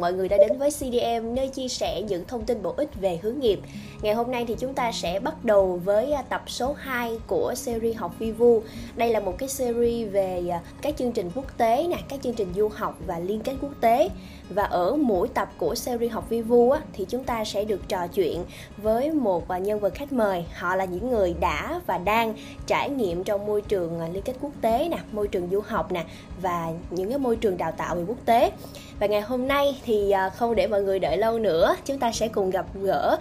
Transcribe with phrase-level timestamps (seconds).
[0.00, 2.88] mừng mọi người đã đến với CDM nơi chia sẻ những thông tin bổ ích
[3.00, 3.60] về hướng nghiệp.
[4.02, 7.54] Ngày hôm nay thì chúng ta sẽ bắt đầu với à, tập số 2 của
[7.56, 8.62] series học Vivu.
[8.96, 12.34] Đây là một cái series về à, các chương trình quốc tế nè, các chương
[12.34, 14.08] trình du học và liên kết quốc tế.
[14.54, 17.88] Và ở mỗi tập của series học vi vu á, thì chúng ta sẽ được
[17.88, 18.44] trò chuyện
[18.76, 20.44] với một à, nhân vật khách mời.
[20.58, 22.34] Họ là những người đã và đang
[22.66, 25.92] trải nghiệm trong môi trường à, liên kết quốc tế nè, môi trường du học
[25.92, 26.04] nè
[26.42, 28.52] và những cái môi trường đào tạo về quốc tế.
[29.00, 32.12] Và ngày hôm nay thì à, không để mọi người đợi lâu nữa chúng ta
[32.12, 33.16] sẽ cùng gặp gỡ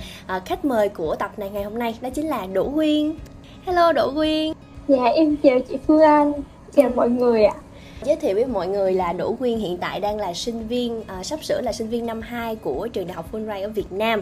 [0.46, 3.14] khách mời của tập này ngày hôm nay đó chính là Đỗ Quyên.
[3.66, 4.54] Hello Đỗ Quyên.
[4.88, 6.34] Dạ em chào chị Phương Anh
[6.76, 7.56] chào mọi người ạ.
[8.04, 11.24] Giới thiệu với mọi người là Đỗ Quyên hiện tại đang là sinh viên, à,
[11.24, 14.22] sắp sửa là sinh viên năm 2 của trường đại học Fulbright ở Việt Nam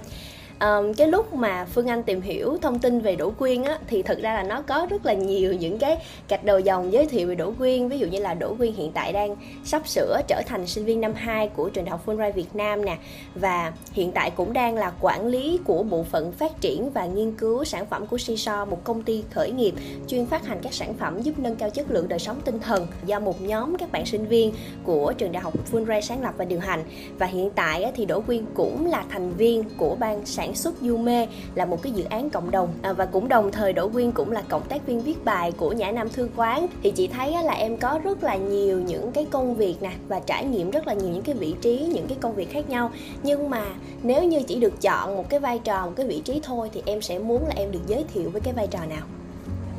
[0.59, 4.01] um, cái lúc mà phương anh tìm hiểu thông tin về đỗ quyên á thì
[4.01, 5.97] thực ra là nó có rất là nhiều những cái
[6.29, 7.89] gạch đầu dòng giới thiệu về đỗ quyên.
[7.89, 11.01] Ví dụ như là đỗ quyên hiện tại đang sắp sửa trở thành sinh viên
[11.01, 12.97] năm 2 của trường đại học Fulbright Việt Nam nè
[13.35, 17.31] và hiện tại cũng đang là quản lý của bộ phận phát triển và nghiên
[17.31, 19.73] cứu sản phẩm của Siso một công ty khởi nghiệp
[20.07, 22.87] chuyên phát hành các sản phẩm giúp nâng cao chất lượng đời sống tinh thần
[23.05, 26.45] do một nhóm các bạn sinh viên của trường đại học Fulbright sáng lập và
[26.45, 26.83] điều hành.
[27.19, 30.73] Và hiện tại thì Đỗ Quyên cũng là thành viên của ban sản sản xuất
[30.81, 32.69] du mê là một cái dự án cộng đồng.
[32.81, 35.71] À, và cũng đồng thời Đỗ Quyên cũng là cộng tác viên viết bài của
[35.71, 36.67] Nhã Nam Thư Quán.
[36.83, 40.19] Thì chị thấy là em có rất là nhiều những cái công việc nè và
[40.19, 42.91] trải nghiệm rất là nhiều những cái vị trí những cái công việc khác nhau.
[43.23, 43.61] Nhưng mà
[44.03, 46.83] nếu như chỉ được chọn một cái vai trò một cái vị trí thôi thì
[46.85, 49.05] em sẽ muốn là em được giới thiệu với cái vai trò nào?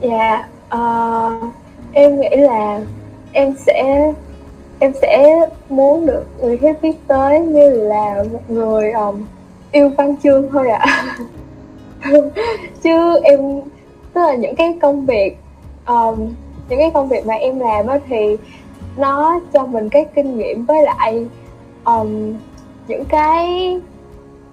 [0.00, 1.54] Dạ uh,
[1.92, 2.80] em nghĩ là
[3.32, 4.12] em sẽ
[4.78, 9.24] em sẽ muốn được người khác biết tới như là một người um,
[9.72, 11.16] yêu văn chương thôi ạ à.
[12.82, 13.40] chứ em
[14.12, 15.36] tức là những cái công việc
[15.86, 16.34] um,
[16.68, 18.36] những cái công việc mà em làm á thì
[18.96, 21.26] nó cho mình cái kinh nghiệm với lại
[21.84, 22.34] um,
[22.88, 23.46] những cái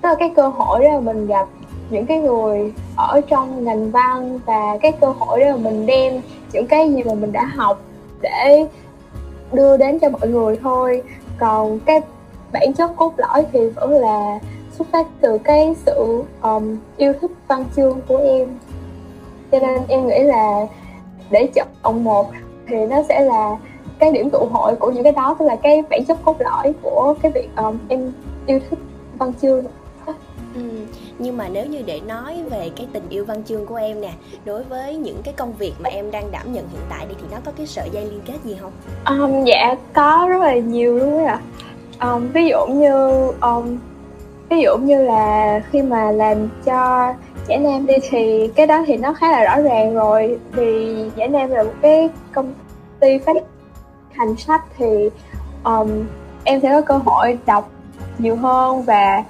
[0.02, 1.48] tức là cái cơ hội đó là mình gặp
[1.90, 6.22] những cái người ở trong ngành văn và cái cơ hội đó là mình đem
[6.54, 7.82] những cái gì mà mình đã học
[8.22, 8.68] để
[9.54, 11.04] đưa đến cho mọi người thôi
[11.40, 12.02] còn cái
[12.52, 14.40] bản chất cốt lõi thì vẫn là
[14.78, 18.48] xuất phát từ cái sự um, yêu thích văn chương của em
[19.52, 20.68] cho nên em nghĩ là
[21.30, 21.50] để
[21.84, 22.32] chọn một
[22.68, 23.58] thì nó sẽ là
[24.00, 26.74] cái điểm tụ hội của những cái đó tức là cái bản chất cốt lõi
[26.82, 28.12] của cái việc um, em
[28.48, 28.80] yêu thích
[29.18, 29.66] văn chương
[30.56, 30.62] Ừ,
[31.20, 34.12] nhưng mà nếu như để nói về cái tình yêu văn chương của em nè
[34.46, 37.28] đối với những cái công việc mà em đang đảm nhận hiện tại đi thì
[37.32, 38.72] nó có cái sợi dây liên kết gì không?
[39.06, 41.42] Um, dạ có rất là nhiều luôn ạ.
[42.02, 43.78] Um, ví dụ như um,
[44.50, 47.14] ví dụ như là khi mà làm cho
[47.48, 51.28] giải nam đi thì cái đó thì nó khá là rõ ràng rồi vì giải
[51.28, 52.54] nam là một cái công
[53.00, 53.36] ty phát
[54.14, 55.10] hành sách thì
[55.64, 55.90] um,
[56.44, 57.70] em sẽ có cơ hội đọc
[58.18, 59.24] nhiều hơn và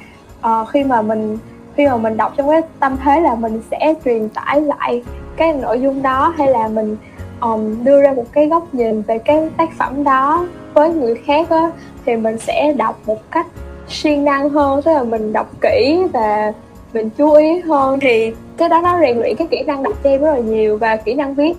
[0.45, 1.37] uh, khi mà mình
[1.75, 5.03] khi mà mình đọc trong cái tâm thế là mình sẽ truyền tải lại
[5.35, 6.97] cái nội dung đó hay là mình
[7.41, 11.49] um, đưa ra một cái góc nhìn về cái tác phẩm đó với người khác
[11.49, 11.71] đó,
[12.05, 13.47] thì mình sẽ đọc một cách
[13.89, 16.53] siêng năng hơn tức là mình đọc kỹ và
[16.93, 17.99] mình chú ý hơn.
[17.99, 20.77] Thì cái đó nó rèn luyện cái kỹ năng đọc cho em rất là nhiều
[20.77, 21.53] và kỹ năng viết.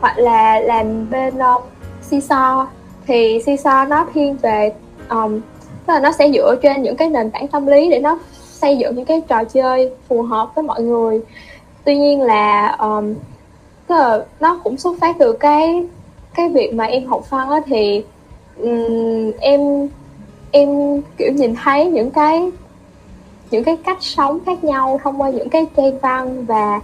[0.00, 1.62] Hoặc là làm bên um,
[2.10, 2.66] seesaw.
[3.06, 4.72] Thì seesaw nó thiên về
[5.08, 5.40] um,
[5.86, 8.76] tức là nó sẽ dựa trên những cái nền tảng tâm lý để nó xây
[8.78, 11.20] dựng những cái trò chơi phù hợp với mọi người.
[11.84, 13.14] Tuy nhiên là um,
[13.86, 15.86] tức là nó cũng xuất phát từ cái
[16.34, 18.04] cái việc mà em học văn á thì
[18.62, 19.88] um, em
[20.50, 20.68] em
[21.16, 22.50] kiểu nhìn thấy những cái
[23.50, 26.80] những cái cách sống khác nhau thông qua những cái trang văn và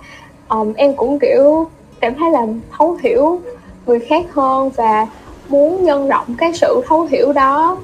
[0.48, 1.66] um, em cũng kiểu
[2.00, 2.46] cảm thấy là
[2.78, 3.40] thấu hiểu
[3.86, 5.06] người khác hơn và
[5.48, 7.78] muốn nhân rộng cái sự thấu hiểu đó.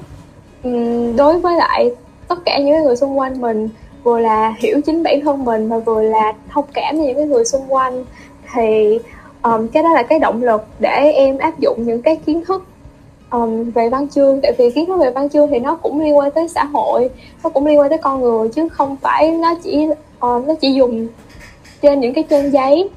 [0.63, 1.95] Um, đối với lại
[2.27, 3.69] tất cả những người xung quanh mình
[4.03, 7.25] vừa là hiểu chính bản thân mình mà vừa là thông cảm với những cái
[7.25, 8.05] người xung quanh
[8.53, 8.99] thì
[9.41, 12.63] um, cái đó là cái động lực để em áp dụng những cái kiến thức
[13.33, 16.17] um, về văn chương tại vì kiến thức về văn chương thì nó cũng liên
[16.17, 17.09] quan tới xã hội
[17.43, 20.73] nó cũng liên quan tới con người chứ không phải nó chỉ uh, nó chỉ
[20.73, 21.07] dùng
[21.81, 22.89] trên những cái trang giấy.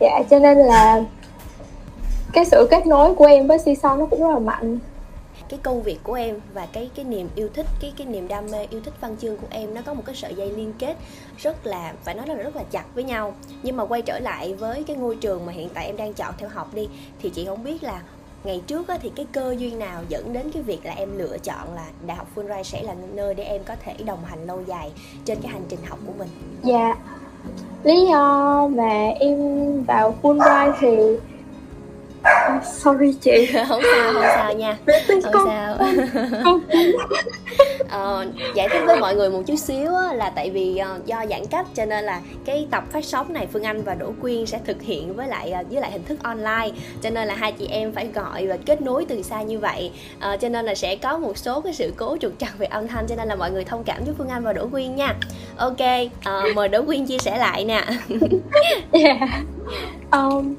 [0.00, 1.04] Dạ cho nên là
[2.32, 4.78] cái sự kết nối của em với Season nó cũng rất là mạnh.
[5.48, 8.44] Cái công việc của em và cái cái niềm yêu thích cái cái niềm đam
[8.52, 10.96] mê yêu thích văn chương của em nó có một cái sợi dây liên kết
[11.38, 13.34] rất là phải nói là rất là chặt với nhau.
[13.62, 16.34] Nhưng mà quay trở lại với cái ngôi trường mà hiện tại em đang chọn
[16.38, 16.88] theo học đi
[17.22, 18.02] thì chị không biết là
[18.44, 21.38] ngày trước á, thì cái cơ duyên nào dẫn đến cái việc là em lựa
[21.38, 24.62] chọn là đại học Fulbright sẽ là nơi để em có thể đồng hành lâu
[24.66, 24.90] dài
[25.24, 26.28] trên cái hành trình học của mình?
[26.62, 26.94] Dạ.
[27.82, 29.36] Lý do mà em
[29.84, 30.96] vào Fulbright thì
[32.64, 33.46] sorry chị.
[33.68, 34.76] Không sao không sao nha.
[35.32, 35.78] Không sao.
[37.88, 41.24] ờ, giải thích với mọi người một chút xíu á, là tại vì uh, do
[41.30, 44.46] giãn cách cho nên là cái tập phát sóng này phương anh và đỗ quyên
[44.46, 46.70] sẽ thực hiện với lại uh, với lại hình thức online.
[47.02, 49.90] Cho nên là hai chị em phải gọi và kết nối từ xa như vậy.
[50.16, 52.88] Uh, cho nên là sẽ có một số cái sự cố trục trặc về âm
[52.88, 55.14] thanh cho nên là mọi người thông cảm với phương anh và đỗ quyên nha.
[55.56, 57.84] Ok uh, mời đỗ quyên chia sẻ lại nè.
[58.92, 59.30] Yeah.
[60.12, 60.54] um,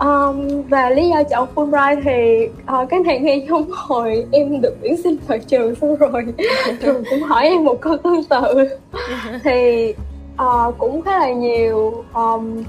[0.00, 2.48] Um, và lý do chọn Fulbright thì
[2.82, 6.24] uh, cái này ngay trong hồi em được tuyển sinh vào trường xong rồi.
[6.82, 8.68] Trường cũng hỏi em một câu tương tự.
[9.44, 9.94] Thì
[10.42, 12.64] uh, cũng khá là nhiều um,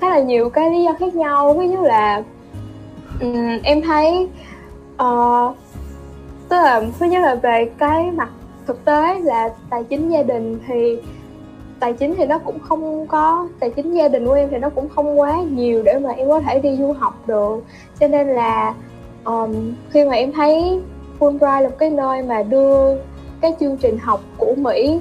[0.00, 1.54] khá là nhiều cái lý do khác nhau.
[1.54, 2.22] Ví dụ là
[3.20, 4.28] um, em thấy
[5.02, 5.56] uh,
[6.48, 8.28] tức là thứ nhất là về cái mặt
[8.66, 10.98] thực tế là tài chính gia đình thì
[11.82, 14.70] tài chính thì nó cũng không có tài chính gia đình của em thì nó
[14.70, 17.60] cũng không quá nhiều để mà em có thể đi du học được.
[18.00, 18.74] Cho nên là
[19.24, 20.80] um, khi mà em thấy
[21.18, 22.96] Fulbright là một cái nơi mà đưa
[23.40, 25.00] cái chương trình học của Mỹ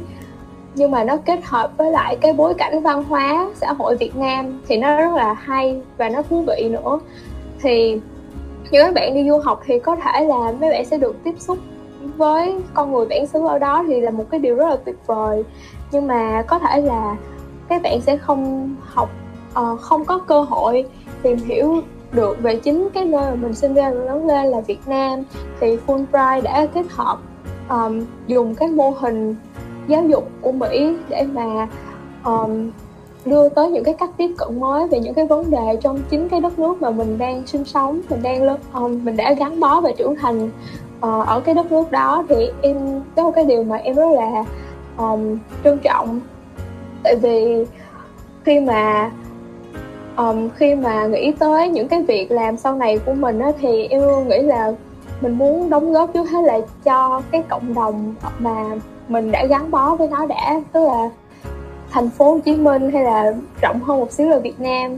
[0.75, 4.15] nhưng mà nó kết hợp với lại cái bối cảnh văn hóa xã hội Việt
[4.15, 6.99] Nam thì nó rất là hay và nó thú vị nữa.
[7.61, 7.99] Thì
[8.71, 11.35] những các bạn đi du học thì có thể là mấy bạn sẽ được tiếp
[11.39, 11.57] xúc
[12.17, 14.97] với con người bản xứ ở đó thì là một cái điều rất là tuyệt
[15.05, 15.43] vời
[15.91, 17.15] nhưng mà có thể là
[17.69, 19.09] các bạn sẽ không học
[19.59, 20.85] uh, không có cơ hội
[21.21, 24.61] tìm hiểu được về chính cái nơi mà mình sinh ra và lớn lên là
[24.61, 25.23] Việt Nam.
[25.59, 27.17] Thì Fulbright đã kết hợp
[27.69, 29.35] um, dùng cái mô hình
[29.87, 31.67] giáo dục của Mỹ để mà
[32.25, 32.71] um,
[33.25, 36.29] đưa tới những cái cách tiếp cận mới về những cái vấn đề trong chính
[36.29, 39.33] cái đất nước mà mình đang sinh sống mình đang lớn um, ờ, mình đã
[39.33, 42.23] gắn bó và trưởng thành uh, ở cái đất nước đó.
[42.29, 44.43] Thì em có một cái điều mà em rất là
[44.97, 46.19] um, trân trọng.
[47.03, 47.65] Tại vì
[48.45, 49.11] khi mà
[50.17, 53.87] um, khi mà nghĩ tới những cái việc làm sau này của mình á, thì
[53.87, 54.73] em luôn nghĩ là
[55.21, 58.65] mình muốn đóng góp trước hết là cho cái cộng đồng mà
[59.07, 61.09] mình đã gắn bó với nó đã tức là
[61.91, 64.97] thành phố Hồ Chí Minh hay là rộng hơn một xíu là Việt Nam.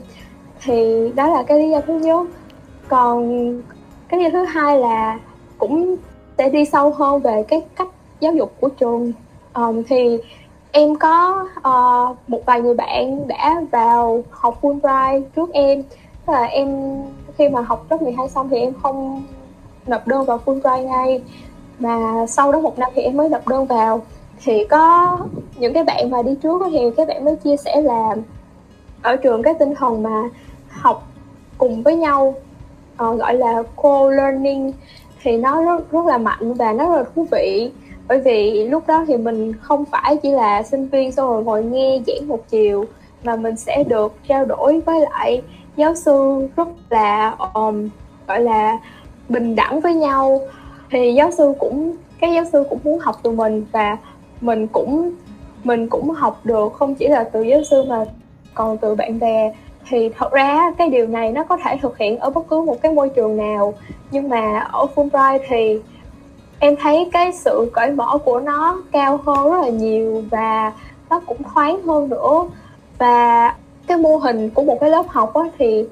[0.63, 2.27] Thì đó là cái lý do thứ nhất.
[2.87, 3.27] Còn
[4.07, 5.19] cái lý do thứ hai là
[5.57, 5.95] cũng
[6.37, 7.87] sẽ đi sâu hơn về cái cách
[8.19, 9.11] giáo dục của trường
[9.53, 10.19] um, thì
[10.71, 15.83] em có uh, một vài người bạn đã vào học Fulbright trước em.
[16.25, 16.97] Tức là em
[17.38, 19.23] khi mà học lớp 12 xong thì em không
[19.88, 21.21] nộp đơn vào Fulbright ngay.
[21.79, 24.01] Mà sau đó một năm thì em mới nộp đơn vào.
[24.44, 25.17] Thì có
[25.55, 28.15] những cái bạn mà đi trước thì các bạn mới chia sẻ là
[29.01, 30.23] ở trường cái tinh thần mà
[30.69, 31.07] học
[31.57, 32.35] cùng với nhau
[33.03, 34.73] uh, gọi là co-learning
[35.21, 37.71] thì nó rất, rất là mạnh và nó rất là thú vị
[38.07, 41.63] bởi vì lúc đó thì mình không phải chỉ là sinh viên xong rồi ngồi
[41.63, 42.85] nghe giảng một chiều
[43.23, 45.41] mà mình sẽ được trao đổi với lại
[45.75, 47.89] giáo sư rất là um,
[48.27, 48.79] gọi là
[49.29, 50.41] bình đẳng với nhau.
[50.91, 53.97] Thì giáo sư cũng cái giáo sư cũng muốn học từ mình và
[54.41, 55.11] mình cũng
[55.63, 58.05] mình cũng học được không chỉ là từ giáo sư mà
[58.53, 59.53] còn từ bạn bè.
[59.89, 62.81] Thì thật ra cái điều này nó có thể thực hiện ở bất cứ một
[62.81, 63.73] cái môi trường nào
[64.11, 65.79] nhưng mà ở Fulbright thì
[66.63, 70.74] em thấy cái sự cởi mở của nó cao hơn rất là nhiều và
[71.10, 72.46] nó cũng thoáng hơn nữa.
[72.98, 73.55] Và
[73.88, 75.86] cái mô hình của một cái lớp học á, thì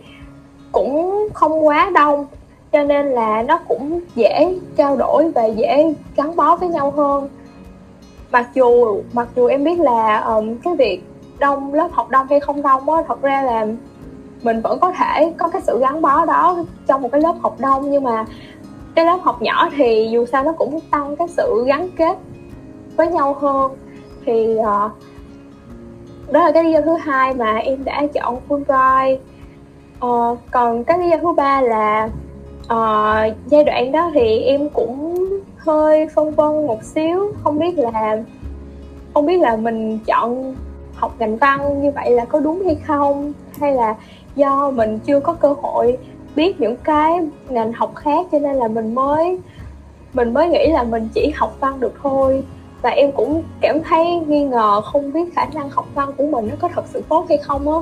[0.72, 2.26] cũng không quá đông
[2.72, 7.30] cho nên là nó cũng dễ trao đổi và dễ gắn bó với nhau hơn.
[8.32, 11.04] Mặc dù mặc dù em biết là um, cái việc
[11.40, 13.68] đông lớp học đông hay không đông á thật ra là
[14.44, 17.56] mình vẫn có thể có cái sự gắn bó đó trong một cái lớp học
[17.60, 18.26] đông nhưng mà
[18.96, 22.18] cái lớp học nhỏ thì dù sao nó cũng tăng cái sự gắn kết
[22.96, 23.72] với nhau hơn.
[24.26, 24.92] Thì uh,
[26.32, 29.18] đó là cái lý do thứ hai mà em đã chọn Fulbright.
[30.06, 32.10] Uh, còn cái lý do thứ ba là
[32.64, 37.32] uh, giai đoạn đó thì em cũng hơi phân vân một xíu.
[37.44, 38.24] Không biết là
[39.14, 40.56] không biết là mình chọn
[40.96, 43.96] học ngành văn như vậy là có đúng hay không hay là
[44.36, 45.98] do mình chưa có cơ hội
[46.36, 47.20] biết những cái
[47.50, 49.40] ngành học khác cho nên là mình mới
[50.14, 52.44] mình mới nghĩ là mình chỉ học văn được thôi.
[52.82, 56.48] Và em cũng cảm thấy nghi ngờ không biết khả năng học văn của mình
[56.48, 57.80] nó có thật sự tốt hay không á.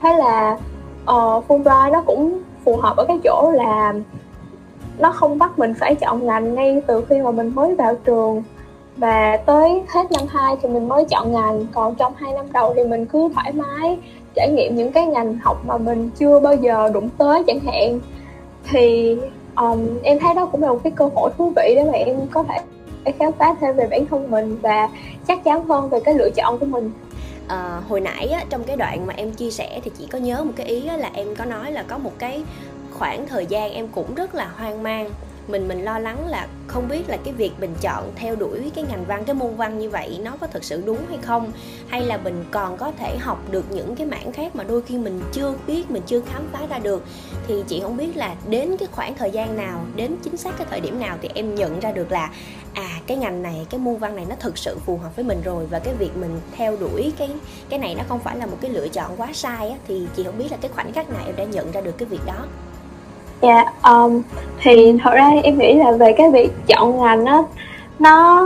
[0.00, 0.58] Thế là
[1.02, 3.94] uh, Fulbright nó cũng phù hợp ở cái chỗ là
[4.98, 8.42] nó không bắt mình phải chọn ngành ngay từ khi mà mình mới vào trường.
[8.96, 12.72] Và tới hết năm 2 thì mình mới chọn ngành còn trong hai năm đầu
[12.76, 13.98] thì mình cứ thoải mái
[14.34, 18.00] trải nghiệm những cái ngành học mà mình chưa bao giờ đụng tới chẳng hạn.
[18.70, 19.16] Thì
[19.56, 22.16] um, em thấy đó cũng là một cái cơ hội thú vị để mà em
[22.30, 22.58] có thể
[23.18, 24.88] khám phá thêm về bản thân mình và
[25.28, 26.90] chắc chắn hơn về cái lựa chọn của mình.
[27.48, 30.44] À, hồi nãy á, trong cái đoạn mà em chia sẻ thì chị có nhớ
[30.44, 32.42] một cái ý á, là em có nói là có một cái
[32.90, 35.10] khoảng thời gian em cũng rất là hoang mang
[35.48, 38.84] mình mình lo lắng là không biết là cái việc mình chọn theo đuổi cái
[38.88, 41.52] ngành văn, cái môn văn như vậy nó có thực sự đúng hay không?
[41.88, 44.98] Hay là mình còn có thể học được những cái mảng khác mà đôi khi
[44.98, 47.04] mình chưa biết, mình chưa khám phá ra được?
[47.46, 50.66] Thì chị không biết là đến cái khoảng thời gian nào, đến chính xác cái
[50.70, 52.30] thời điểm nào thì em nhận ra được là
[52.74, 55.42] à cái ngành này, cái môn văn này nó thực sự phù hợp với mình
[55.44, 57.30] rồi và cái việc mình theo đuổi cái
[57.68, 60.24] cái này nó không phải là một cái lựa chọn quá sai á, thì chị
[60.24, 62.46] không biết là cái khoảnh khắc nào em đã nhận ra được cái việc đó.
[63.44, 64.22] Dạ, yeah, um,
[64.62, 67.42] thì thật ra em nghĩ là về cái việc chọn ngành á
[67.98, 68.42] nó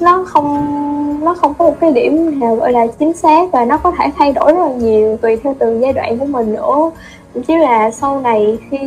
[0.00, 3.78] nó không nó không có một cái điểm nào gọi là chính xác và nó
[3.78, 6.90] có thể thay đổi rất là nhiều tùy theo từng giai đoạn của mình nữa.
[7.46, 8.78] Chứ là sau này khi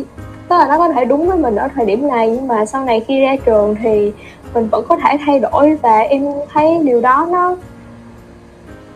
[0.48, 2.84] tức là nó có thể đúng với mình ở thời điểm này nhưng mà sau
[2.84, 4.12] này khi ra trường thì
[4.54, 7.56] mình vẫn có thể thay đổi và em thấy điều đó nó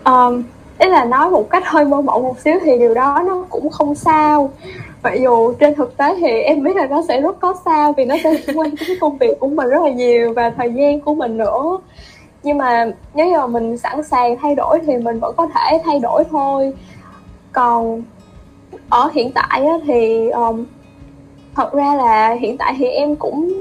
[0.04, 0.42] um,
[0.78, 3.70] ý là nói một cách hơi mơ mộng một xíu thì điều đó nó cũng
[3.70, 4.50] không sao
[5.06, 8.04] mặc dù trên thực tế thì em biết là nó sẽ rất có sao vì
[8.04, 11.00] nó sẽ liên quan tới công việc của mình rất là nhiều và thời gian
[11.00, 11.78] của mình nữa.
[12.42, 15.80] Nhưng mà nếu như mà mình sẵn sàng thay đổi thì mình vẫn có thể
[15.84, 16.72] thay đổi thôi.
[17.52, 18.02] Còn
[18.88, 20.64] ở hiện tại á, thì um,
[21.54, 23.52] thật ra là hiện tại thì em cũng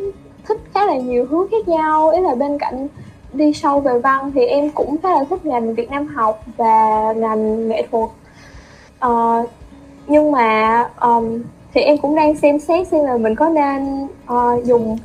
[0.47, 2.09] thích khá là nhiều hướng khác nhau.
[2.09, 2.87] Ý là bên cạnh
[3.33, 7.13] đi sâu về văn thì em cũng khá là thích ngành Việt Nam học và
[7.15, 8.09] ngành nghệ thuật.
[9.05, 9.49] Uh,
[10.07, 11.41] nhưng mà um,
[11.73, 14.97] thì em cũng đang xem xét xem là mình có nên uh, dùng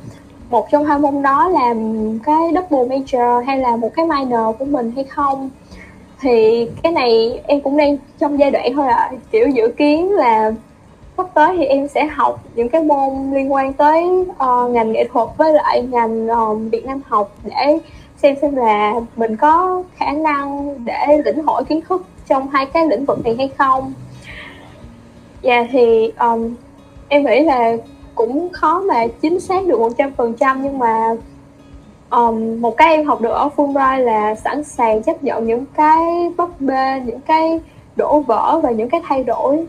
[0.49, 4.65] một trong hai môn đó làm cái double major hay là một cái minor của
[4.65, 5.49] mình hay không
[6.21, 9.11] thì cái này em cũng đang trong giai đoạn thôi ạ à.
[9.31, 10.51] kiểu dự kiến là
[11.17, 15.07] sắp tới thì em sẽ học những cái môn liên quan tới uh, ngành nghệ
[15.13, 17.79] thuật với lại ngành um, Việt Nam học để
[18.17, 22.87] xem xem là mình có khả năng để lĩnh hội kiến thức trong hai cái
[22.87, 23.93] lĩnh vực này hay không
[25.41, 26.55] dạ yeah, thì um,
[27.07, 27.77] em nghĩ là
[28.15, 31.15] cũng khó mà chính xác được một trăm phần trăm nhưng mà
[32.09, 36.29] um, một cái em học được ở Fulbright là sẵn sàng chấp nhận những cái
[36.37, 37.59] bấp bê những cái
[37.95, 39.65] đổ vỡ và những cái thay đổi.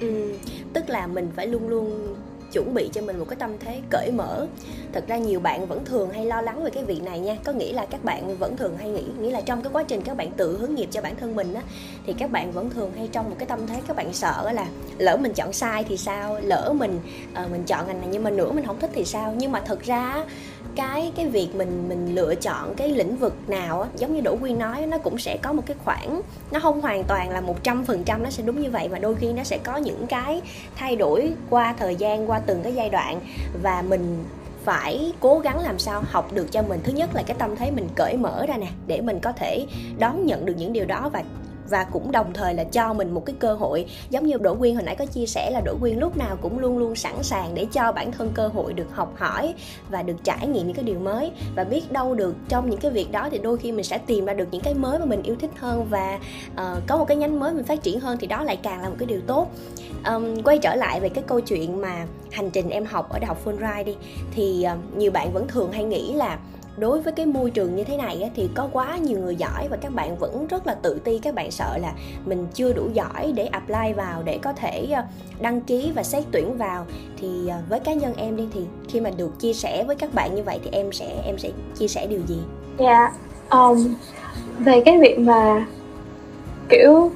[0.00, 0.32] Ừ,
[0.72, 2.14] tức là mình phải luôn luôn
[2.52, 4.46] chuẩn bị cho mình một cái tâm thế cởi mở.
[4.92, 7.36] Thật ra nhiều bạn vẫn thường hay lo lắng về cái việc này nha.
[7.44, 10.02] Có nghĩa là các bạn vẫn thường hay nghĩ nghĩa là trong cái quá trình
[10.02, 11.62] các bạn tự hướng nghiệp cho bản thân mình á
[12.06, 14.66] thì các bạn vẫn thường hay trong một cái tâm thế các bạn sợ là
[14.98, 17.00] lỡ mình chọn sai thì sao lỡ mình
[17.44, 19.34] uh, mình chọn ngành này nhưng mà nữa mình không thích thì sao.
[19.36, 20.24] Nhưng mà thật ra
[20.76, 24.36] cái cái việc mình mình lựa chọn cái lĩnh vực nào á, giống như Đỗ
[24.36, 27.62] Quyên nói, nó cũng sẽ có một cái khoảng, nó không hoàn toàn là một
[27.62, 30.06] trăm phần trăm nó sẽ đúng như vậy, mà đôi khi nó sẽ có những
[30.06, 30.40] cái
[30.76, 33.20] thay đổi qua thời gian, qua từng cái giai đoạn.
[33.62, 34.24] Và mình
[34.64, 36.80] phải cố gắng làm sao học được cho mình.
[36.84, 39.66] Thứ nhất là cái tâm thế mình cởi mở ra nè, để mình có thể
[39.98, 41.22] đón nhận được những điều đó và
[41.70, 43.86] và cũng đồng thời là cho mình một cái cơ hội.
[44.10, 46.58] Giống như Đỗ Quyên hồi nãy có chia sẻ là Đỗ Quyên lúc nào cũng
[46.58, 49.54] luôn luôn sẵn sàng để cho bản thân cơ hội được học hỏi
[49.90, 51.32] và được trải nghiệm những cái điều mới.
[51.56, 54.24] Và biết đâu được trong những cái việc đó thì đôi khi mình sẽ tìm
[54.24, 56.18] ra được những cái mới mà mình yêu thích hơn và
[56.52, 58.88] uh, có một cái nhánh mới mình phát triển hơn thì đó lại càng là
[58.88, 59.50] một cái điều tốt.
[60.06, 63.26] Um, quay trở lại về cái câu chuyện mà hành trình em học ở đại
[63.26, 63.96] học Fulbright đi
[64.34, 66.38] thì uh, nhiều bạn vẫn thường hay nghĩ là
[66.76, 69.76] đối với cái môi trường như thế này thì có quá nhiều người giỏi và
[69.76, 71.18] các bạn vẫn rất là tự ti.
[71.18, 71.92] Các bạn sợ là
[72.24, 75.02] mình chưa đủ giỏi để apply vào để có thể ờ,
[75.40, 76.86] đăng ký và xét tuyển vào.
[77.20, 80.14] Thì ờ, với cá nhân em đi thì khi mà được chia sẻ với các
[80.14, 82.38] bạn như vậy thì em sẽ em sẽ chia sẻ điều gì?
[82.78, 83.12] Dạ, yeah,
[83.50, 83.94] um,
[84.58, 85.66] về cái việc mà
[86.68, 87.10] kiểu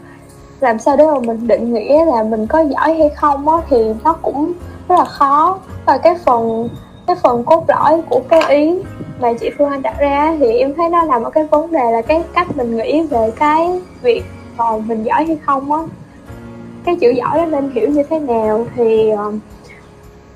[0.61, 3.77] làm sao để mà mình định nghĩa là mình có giỏi hay không á thì
[4.05, 4.53] nó cũng
[4.89, 5.59] rất là khó.
[5.87, 6.69] Và cái phần
[7.07, 8.79] cái phần cốt lõi của cái ý
[9.21, 11.91] mà chị Phương Anh đặt ra thì em thấy nó là một cái vấn đề
[11.93, 14.23] là cái cách mình nghĩ về cái việc
[14.57, 15.79] còn mình giỏi hay không á.
[16.85, 19.35] Cái chữ giỏi đó nên hiểu như thế nào thì uh,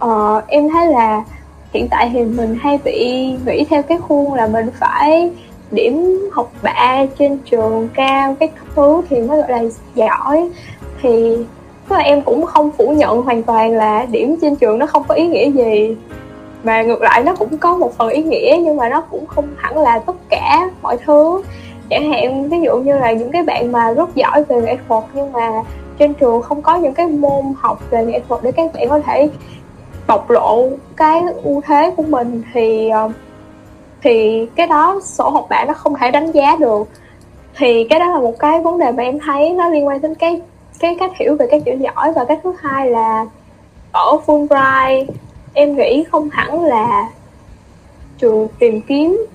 [0.05, 1.25] uh, em thấy là
[1.73, 5.31] hiện tại thì mình hay bị nghĩ theo cái khuôn là mình phải
[5.71, 9.63] điểm học bạ trên trường cao cái thứ thì mới gọi là
[9.95, 10.51] giỏi.
[11.03, 11.37] Thì
[11.89, 15.03] tức là em cũng không phủ nhận hoàn toàn là điểm trên trường nó không
[15.09, 15.97] có ý nghĩa gì
[16.63, 19.49] và ngược lại nó cũng có một phần ý nghĩa nhưng mà nó cũng không
[19.57, 21.43] hẳn là tất cả mọi thứ.
[21.91, 25.05] Chẳng hạn, ví dụ như là những cái bạn mà rất giỏi về nghệ thuật
[25.15, 25.51] nhưng mà
[25.99, 29.01] trên trường không có những cái môn học về nghệ thuật để các bạn có
[29.01, 29.29] thể
[30.07, 33.11] bộc lộ cái ưu thế của mình thì ờ,
[34.03, 36.89] thì cái đó sổ học bạ nó không thể đánh giá được.
[37.57, 40.15] Thì cái đó là một cái vấn đề mà em thấy nó liên quan đến
[40.15, 40.41] cái
[40.79, 43.27] cái cách hiểu về các chữ giỏi và cái thứ hai là
[43.93, 45.07] ở Fulbright
[45.53, 47.09] em nghĩ không hẳn là
[48.19, 49.27] trường tìm kiếm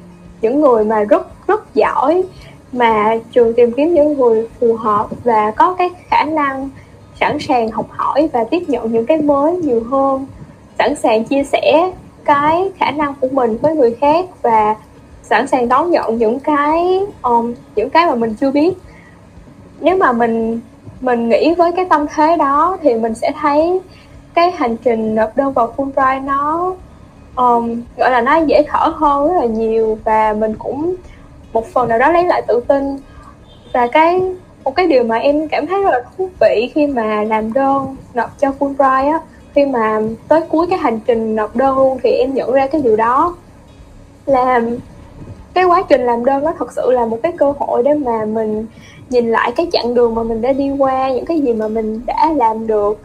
[0.41, 2.24] những người mà rất rất giỏi
[2.72, 6.69] mà trường tìm kiếm những người phù hợp và có cái khả năng
[7.19, 10.25] sẵn sàng học hỏi và tiếp nhận những cái mới nhiều hơn.
[10.77, 11.91] Sẵn sàng chia sẻ
[12.25, 14.75] cái khả năng của mình với người khác và
[15.24, 18.74] sẵn sàng đón nhận những cái um, những cái mà mình chưa biết.
[19.79, 20.62] Nếu mà mình
[21.01, 23.79] mình nghĩ với cái tâm thế đó thì mình sẽ thấy
[24.36, 26.75] cái hành trình nộp đơn vào Fulbright nó
[27.36, 30.96] um, gọi là nó dễ thở hơn rất là nhiều và mình cũng
[31.54, 32.98] một phần nào đó lấy lại tự tin.
[33.74, 34.22] Và cái
[34.63, 37.96] một cái điều mà em cảm thấy rất là thú vị khi mà làm đơn
[38.13, 39.20] nộp cho Fulbright á
[39.54, 42.82] khi mà tới cuối cái hành trình nộp đơn luôn thì em nhận ra cái
[42.82, 43.36] điều đó.
[44.25, 44.62] Là
[45.54, 48.25] cái quá trình làm đơn nó thật sự là một cái cơ hội để mà
[48.25, 48.65] mình
[49.10, 52.01] nhìn lại cái chặng đường mà mình đã đi qua những cái gì mà mình
[52.06, 53.00] đã làm được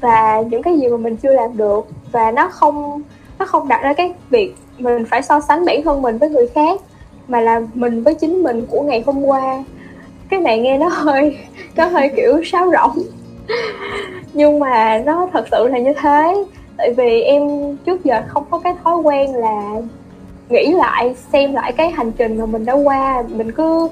[0.00, 3.02] và những cái gì mà mình chưa làm được và nó không
[3.38, 6.46] nó không đặt ra cái việc mình phải so sánh bản thân mình với người
[6.46, 6.80] khác,
[7.28, 9.64] mà là mình với chính mình của ngày hôm qua.
[10.28, 11.38] Cái này nghe nó hơi
[11.76, 13.04] nó hơi kiểu sáo rỗng.
[14.32, 16.44] Nhưng mà nó thật sự là như thế.
[16.76, 17.42] Tại vì em
[17.76, 19.62] trước giờ không có cái thói quen là
[20.48, 23.22] nghĩ lại, xem lại cái hành trình mà mình đã qua.
[23.28, 23.88] Mình cứ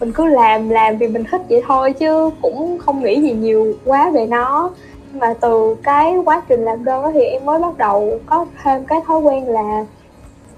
[0.00, 3.72] mình cứ làm làm vì mình thích vậy thôi chứ cũng không nghĩ gì nhiều
[3.84, 4.70] quá về nó
[5.12, 8.84] mà từ cái quá trình làm đơn đó thì em mới bắt đầu có thêm
[8.84, 9.84] cái thói quen là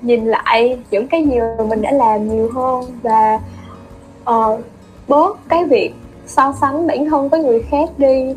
[0.02, 3.38] nhìn lại những cái gì mà mình đã làm nhiều hơn và
[4.30, 4.60] uh,
[5.08, 5.94] bớt cái việc
[6.26, 8.34] so sánh bản thân với người khác đi.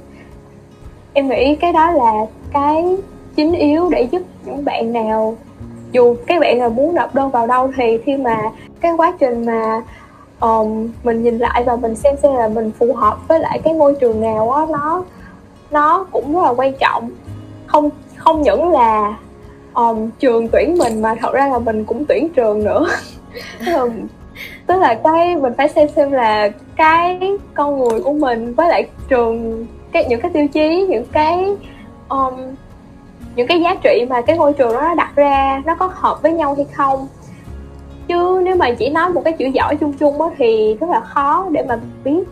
[1.13, 2.13] Em nghĩ cái đó là
[2.53, 2.97] cái
[3.35, 5.37] chính yếu để giúp những bạn nào
[5.91, 8.41] dù các bạn là muốn nộp đơn vào đâu thì khi mà
[8.81, 9.81] cái quá trình mà
[10.39, 13.73] um, mình nhìn lại và mình xem xem là mình phù hợp với lại cái
[13.73, 15.03] ngôi trường nào á nó
[15.71, 17.09] nó cũng rất là quan trọng.
[17.67, 19.17] Không không những là
[19.73, 22.87] um, trường tuyển mình mà thật ra là mình cũng tuyển trường nữa.
[24.67, 27.19] Tức là cái mình phải xem xem là cái
[27.53, 31.55] con người của mình với lại trường cái những cái tiêu chí những cái
[32.09, 32.33] um,
[33.35, 36.31] những cái giá trị mà cái ngôi trường đó đặt ra nó có hợp với
[36.31, 37.07] nhau hay không.
[38.07, 40.99] Chứ nếu mà chỉ nói một cái chữ giỏi chung chung á thì rất là
[40.99, 42.23] khó để mà biết.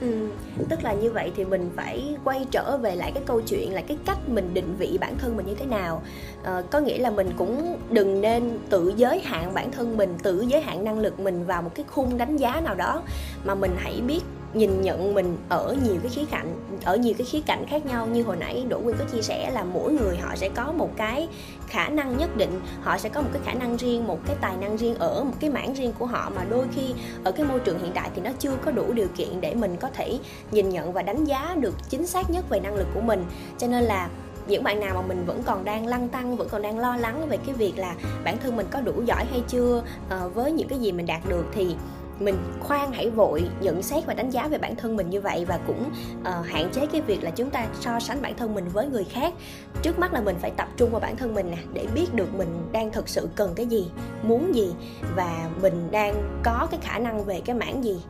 [0.00, 0.28] Ừ
[0.68, 3.80] tức là như vậy thì mình phải quay trở về lại cái câu chuyện là
[3.80, 6.02] cái cách mình định vị bản thân mình như thế nào.
[6.44, 10.40] À, có nghĩa là mình cũng đừng nên tự giới hạn bản thân mình tự
[10.40, 13.02] giới hạn năng lực mình vào một cái khung đánh giá nào đó
[13.44, 14.20] mà mình hãy biết
[14.54, 18.06] nhìn nhận mình ở nhiều cái khía cạnh, ở nhiều cái khía cạnh khác nhau.
[18.06, 20.90] Như hồi nãy Đỗ Quyên có chia sẻ là mỗi người họ sẽ có một
[20.96, 21.28] cái
[21.66, 24.56] khả năng nhất định, họ sẽ có một cái khả năng riêng, một cái tài
[24.56, 26.30] năng riêng ở một cái mảng riêng của họ.
[26.36, 29.08] Mà đôi khi ở cái môi trường hiện tại thì nó chưa có đủ điều
[29.16, 30.18] kiện để mình có thể
[30.50, 33.24] nhìn nhận và đánh giá được chính xác nhất về năng lực của mình.
[33.58, 34.08] Cho nên là
[34.46, 37.28] những bạn nào mà mình vẫn còn đang lăn tăng, vẫn còn đang lo lắng
[37.28, 40.68] về cái việc là bản thân mình có đủ giỏi hay chưa ờ, với những
[40.68, 41.74] cái gì mình đạt được thì
[42.20, 45.44] mình khoan hãy vội nhận xét và đánh giá về bản thân mình như vậy
[45.44, 48.68] và cũng uh, hạn chế cái việc là chúng ta so sánh bản thân mình
[48.68, 49.34] với người khác.
[49.82, 52.34] Trước mắt là mình phải tập trung vào bản thân mình nè để biết được
[52.34, 53.90] mình đang thực sự cần cái gì
[54.22, 54.70] muốn gì
[55.16, 58.02] và mình đang có cái khả năng về cái mảng gì.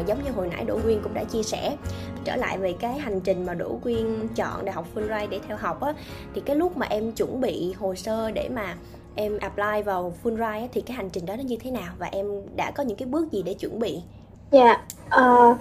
[0.00, 1.76] Uh, giống như hồi nãy đỗ quyên cũng đã chia sẻ.
[2.24, 5.56] Trở lại về cái hành trình mà đỗ quyên chọn đại học fulbright để theo
[5.56, 5.92] học á
[6.34, 8.76] thì cái lúc mà em chuẩn bị hồ sơ để mà
[9.18, 11.92] em apply vào Fulbright thì cái hành trình đó nó như thế nào?
[11.98, 12.26] Và em
[12.56, 13.98] đã có những cái bước gì để chuẩn bị?
[14.50, 14.80] Dạ, yeah,
[15.50, 15.56] uh,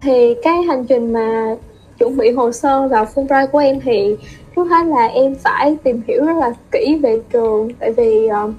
[0.00, 1.56] thì cái hành trình mà
[1.98, 4.16] chuẩn bị hồ sơ vào Fulbright của em thì
[4.56, 7.68] trước hết là em phải tìm hiểu rất là kỹ về trường.
[7.78, 8.54] Tại vì uh,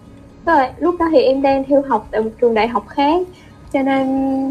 [0.46, 3.22] là, lúc đó thì em đang theo học tại một trường đại học khác.
[3.74, 4.48] Cho nên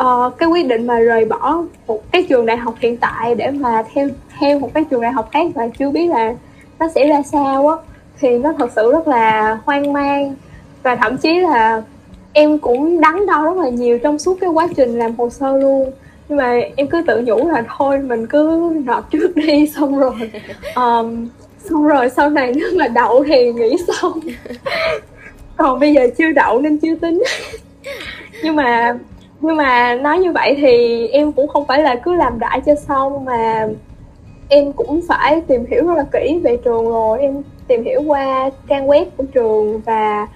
[0.00, 3.50] uh, cái quyết định mà rời bỏ một cái trường đại học hiện tại để
[3.50, 6.34] mà theo theo một cái trường đại học khác và chưa biết là
[6.78, 7.76] nó sẽ ra sao á
[8.20, 10.34] thì nó thật sự rất là hoang mang.
[10.82, 11.82] Và thậm chí là
[12.32, 15.58] em cũng đắn đo rất là nhiều trong suốt cái quá trình làm hồ sơ
[15.58, 15.92] luôn.
[16.28, 20.30] Nhưng mà em cứ tự nhủ là thôi mình cứ nộp trước đi xong rồi
[20.74, 21.28] um,
[21.58, 24.20] xong rồi sau này nếu mà đậu thì nghĩ xong
[25.56, 27.22] còn bây giờ chưa đậu nên chưa tính.
[28.42, 28.98] Nhưng mà
[29.40, 32.74] nhưng mà nói như vậy thì em cũng không phải là cứ làm đại cho
[32.74, 33.68] xong mà
[34.48, 37.20] em cũng phải tìm hiểu rất là kỹ về trường rồi.
[37.20, 40.28] Em tìm hiểu qua trang web của trường và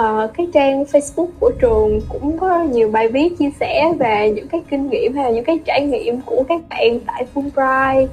[0.00, 4.48] uh, cái trang Facebook của trường cũng có nhiều bài viết chia sẻ về những
[4.48, 8.06] cái kinh nghiệm hay là những cái trải nghiệm của các bạn tại Fulbright.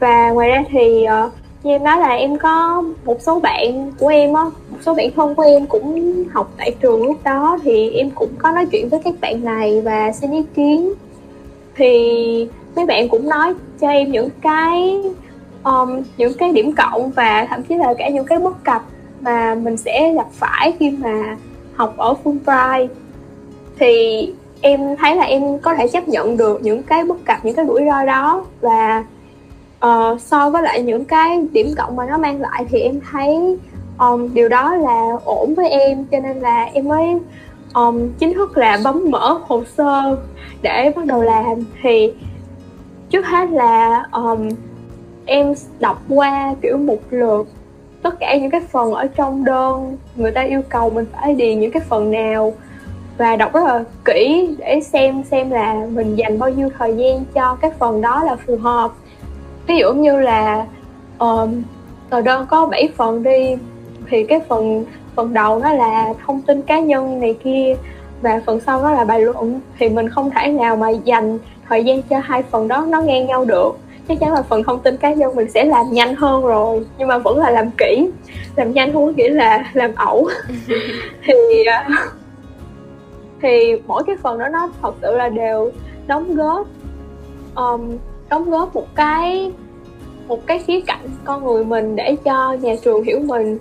[0.00, 4.08] Và ngoài ra thì uh, như em nói là em có một số bạn của
[4.08, 7.90] em á một số bạn thân của em cũng học tại trường lúc đó thì
[7.90, 10.92] em cũng có nói chuyện với các bạn này và xin ý kiến.
[11.76, 15.02] Thì mấy bạn cũng nói cho em những cái
[15.66, 18.82] um, những cái điểm cộng và thậm chí là cả những cái bất cập
[19.20, 21.36] mà mình sẽ gặp phải khi mà
[21.74, 22.88] học ở Fulbright.
[23.78, 27.54] Thì em thấy là em có thể chấp nhận được những cái bất cập những
[27.54, 29.04] cái rủi ro đó và
[29.86, 33.58] uh, so với lại những cái điểm cộng mà nó mang lại thì em thấy
[33.98, 36.04] um, điều đó là ổn với em.
[36.04, 37.06] Cho nên là em mới
[37.74, 40.16] um, chính thức là bấm mở hồ sơ
[40.62, 41.64] để bắt đầu làm.
[41.82, 42.12] Thì
[43.10, 44.48] trước hết là um,
[45.26, 47.46] em đọc qua kiểu một lượt
[48.02, 49.96] tất cả những cái phần ở trong đơn.
[50.16, 52.52] Người ta yêu cầu mình phải điền những cái phần nào
[53.18, 57.24] và đọc rất là kỹ để xem xem là mình dành bao nhiêu thời gian
[57.34, 58.90] cho các phần đó là phù hợp.
[59.66, 60.66] Ví dụ như là
[61.18, 61.62] um,
[62.10, 63.56] tờ đơn có 7 phần đi
[64.10, 64.84] thì cái phần
[65.14, 67.76] phần đầu nó là thông tin cá nhân này kia
[68.22, 69.60] và phần sau đó là bài luận.
[69.78, 73.26] Thì mình không thể nào mà dành thời gian cho hai phần đó nó ngang
[73.26, 73.72] nhau được
[74.08, 77.08] chắc chắn là phần thông tin cá nhân mình sẽ làm nhanh hơn rồi nhưng
[77.08, 78.08] mà vẫn là làm kỹ.
[78.56, 80.28] Làm nhanh không có nghĩa là làm ẩu.
[81.24, 81.88] Thì à,
[83.42, 85.70] thì mỗi cái phần đó nó thật sự là đều
[86.06, 86.66] đóng góp
[87.54, 87.96] um,
[88.30, 89.52] đóng góp một cái
[90.28, 93.58] một cái khía cạnh con người mình để cho nhà trường hiểu mình.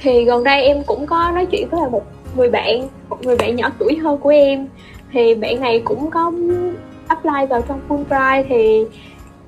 [0.00, 2.02] Thì gần đây em cũng có nói chuyện với là một
[2.36, 4.66] người bạn một người bạn nhỏ tuổi hơn của em.
[5.12, 6.32] Thì bạn này cũng có
[7.06, 8.84] apply vào trong Fulbright thì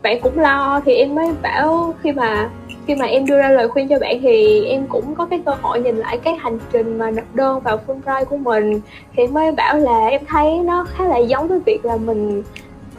[0.06, 2.50] bạn cũng lo thì em mới bảo khi mà
[2.86, 5.52] khi mà em đưa ra lời khuyên cho bạn thì em cũng có cái cơ
[5.62, 8.80] hội nhìn lại cái hành trình mà nộp đơn vào Fulbright của mình.
[9.16, 12.42] Thì em mới bảo là em thấy nó khá là giống với việc là mình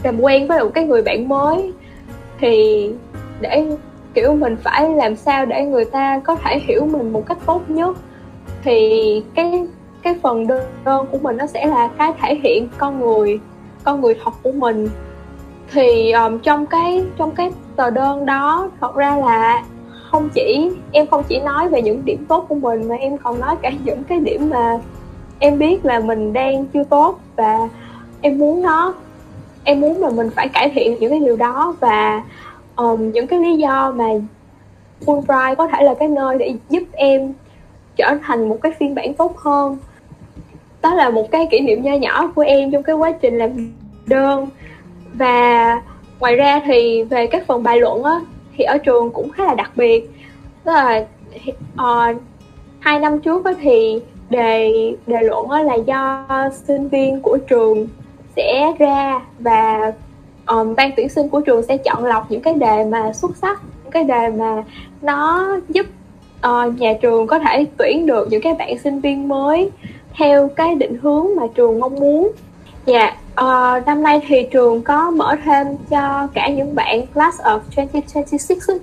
[0.04, 1.74] làm quen với một cái người bạn mới.
[2.40, 2.90] Thì
[3.42, 3.68] để,
[4.14, 7.62] kiểu, mình phải làm sao để người ta có thể hiểu mình một cách tốt
[7.68, 7.98] nhất.
[8.64, 9.68] Thì cái
[10.04, 10.48] cái phần
[10.86, 13.40] đơn của mình nó sẽ là cái thể hiện con người
[13.84, 14.90] con người thật của mình
[15.72, 19.64] thì um, trong cái trong cái tờ đơn đó thật ra là
[20.12, 23.40] không chỉ em không chỉ nói về những điểm tốt của mình mà em còn
[23.40, 24.80] nói cả những cái điểm mà
[25.40, 27.58] em biết là mình đang chưa tốt và
[28.22, 28.94] em muốn nó
[29.64, 32.24] em muốn là mình phải cải thiện những cái điều đó và
[32.76, 34.06] um, những cái lý do mà
[35.06, 37.34] Fulbright có thể là cái nơi để giúp em
[37.96, 39.78] trở thành một cái phiên bản tốt hơn.
[40.82, 43.50] Đó là một cái kỷ niệm nho nhỏ của em trong cái quá trình làm
[44.06, 44.48] đơn
[45.18, 45.82] và
[46.20, 48.20] ngoài ra thì về các phần bài luận á
[48.58, 50.10] thì ở trường cũng khá là đặc biệt.
[50.64, 51.06] Tức là
[51.74, 52.22] uh,
[52.80, 54.72] hai năm trước á thì đề
[55.08, 57.88] đề luận á là do sinh viên của trường
[58.36, 59.92] sẽ ra và
[60.46, 63.62] um, ban tuyển sinh của trường sẽ chọn lọc những cái đề mà xuất sắc
[63.84, 64.64] những cái đề mà
[65.02, 65.86] nó giúp
[66.48, 69.72] uh, nhà trường có thể tuyển được những cái bạn sinh viên mới
[70.14, 72.32] theo cái định hướng mà trường mong muốn
[72.88, 73.18] dạ yeah.
[73.80, 78.78] uh, năm nay thì trường có mở thêm cho cả những bạn class of 2026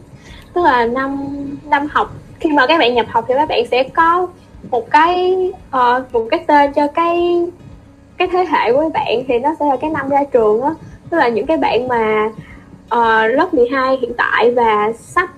[0.55, 1.27] tức là năm
[1.65, 4.27] năm học khi mà các bạn nhập học thì các bạn sẽ có
[4.71, 5.37] một cái
[5.77, 7.45] uh, một cái tên cho cái
[8.17, 10.71] cái thế hệ của các bạn thì nó sẽ là cái năm ra trường á
[11.11, 12.27] tức là những cái bạn mà
[12.85, 15.31] uh, lớp 12 hiện tại và sắp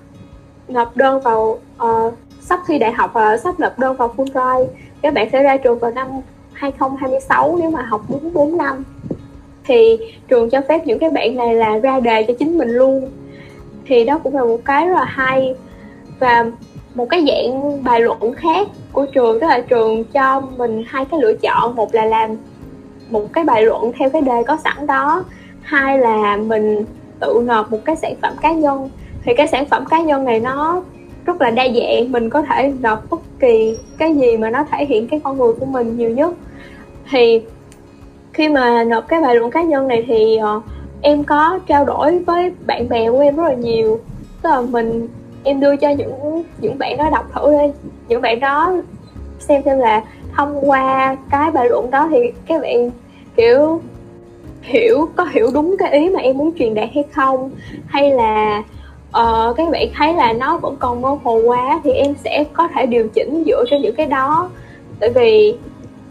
[0.67, 4.65] nộp đơn vào uh, sắp thi đại học và sắp nộp đơn vào Fulbright
[5.01, 6.07] các bạn sẽ ra trường vào năm
[6.57, 8.83] 2026 nếu mà học đúng 4 năm.
[9.63, 13.09] Thì trường cho phép những cái bạn này là ra đề cho chính mình luôn.
[13.85, 15.55] Thì đó cũng là một cái rất là hay.
[16.19, 16.45] Và
[16.95, 21.19] một cái dạng bài luận khác của trường tức là trường cho mình hai cái
[21.19, 21.75] lựa chọn.
[21.75, 22.37] Một là làm
[23.09, 25.23] một cái bài luận theo cái đề có sẵn đó.
[25.61, 26.85] Hai là mình
[27.19, 28.89] tự nộp một cái sản phẩm cá nhân.
[29.23, 30.83] Thì cái sản phẩm cá nhân này nó
[31.25, 32.11] rất là đa dạng.
[32.11, 35.53] Mình có thể nộp bất kỳ cái gì mà nó thể hiện cái con người
[35.53, 36.33] của mình nhiều nhất
[37.11, 37.41] thì
[38.33, 40.63] khi mà nộp cái bài luận cá nhân này thì uh,
[41.01, 43.99] em có trao đổi với bạn bè của em rất là nhiều.
[44.41, 45.07] Tức là mình
[45.43, 47.73] em đưa cho những những bạn đó đọc thử đi.
[48.07, 48.73] Những bạn đó
[49.39, 50.03] xem xem là
[50.35, 52.17] thông qua cái bài luận đó thì
[52.47, 52.91] các bạn
[53.35, 53.81] kiểu
[54.61, 57.51] hiểu có hiểu đúng cái ý mà em muốn truyền đạt hay không?
[57.87, 58.63] Hay là
[59.09, 62.67] uh, các bạn thấy là nó vẫn còn mơ hồ quá thì em sẽ có
[62.67, 64.49] thể điều chỉnh dựa trên những cái đó.
[64.99, 65.55] Tại vì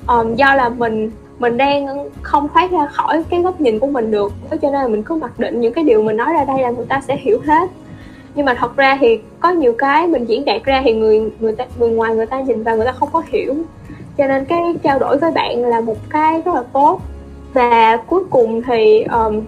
[0.09, 4.11] um, do là mình mình đang không thoát ra khỏi cái góc nhìn của mình
[4.11, 4.33] được.
[4.51, 6.71] Cho nên là mình cứ mặc định những cái điều mình nói ra đây là
[6.71, 7.71] người ta sẽ hiểu hết.
[8.35, 11.53] Nhưng mà thật ra thì có nhiều cái mình diễn đạt ra thì người người
[11.53, 13.55] ta người ngoài người ta nhìn vào người ta không có hiểu.
[14.19, 17.01] Cho nên cái trao đổi với bạn là một cái rất là tốt.
[17.53, 19.43] Và cuối cùng thì um,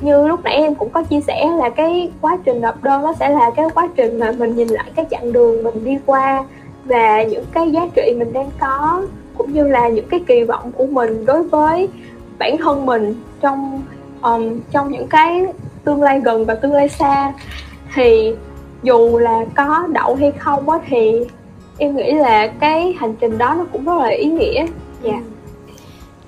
[0.00, 3.12] như lúc nãy em cũng có chia sẻ là cái quá trình nộp đơn nó
[3.12, 6.44] sẽ là cái quá trình mà mình nhìn lại cái chặng đường mình đi qua
[6.84, 9.02] và những cái giá trị mình đang có
[9.38, 11.88] cũng như là những cái kỳ vọng của mình đối với
[12.38, 13.82] bản thân mình trong
[14.22, 15.46] um, trong những cái
[15.84, 17.32] tương lai gần và tương lai xa.
[17.94, 18.34] Thì
[18.82, 21.12] dù là có đậu hay không á thì
[21.78, 24.66] em nghĩ là cái hành trình đó nó cũng rất là ý nghĩa.
[25.02, 25.10] Dạ.
[25.10, 25.22] Yeah.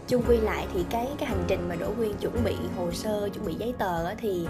[0.08, 3.28] chung quy lại thì cái cái hành trình mà Đỗ Quyên chuẩn bị hồ sơ
[3.34, 4.46] chuẩn bị giấy tờ thì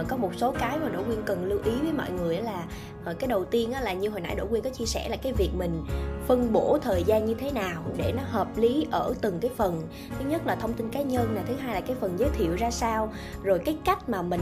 [0.00, 2.64] uh, có một số cái mà Đỗ Quyên cần lưu ý với mọi người là
[3.06, 5.32] Ờ, cái đầu tiên là như hồi nãy Đỗ Quyên có chia sẻ là cái
[5.32, 5.84] việc mình
[6.26, 9.82] phân bổ thời gian như thế nào để nó hợp lý ở từng cái phần.
[10.18, 12.56] Thứ nhất là thông tin cá nhân nè, thứ hai là cái phần giới thiệu
[12.56, 13.12] ra sao.
[13.42, 14.40] Rồi cái cách mà mình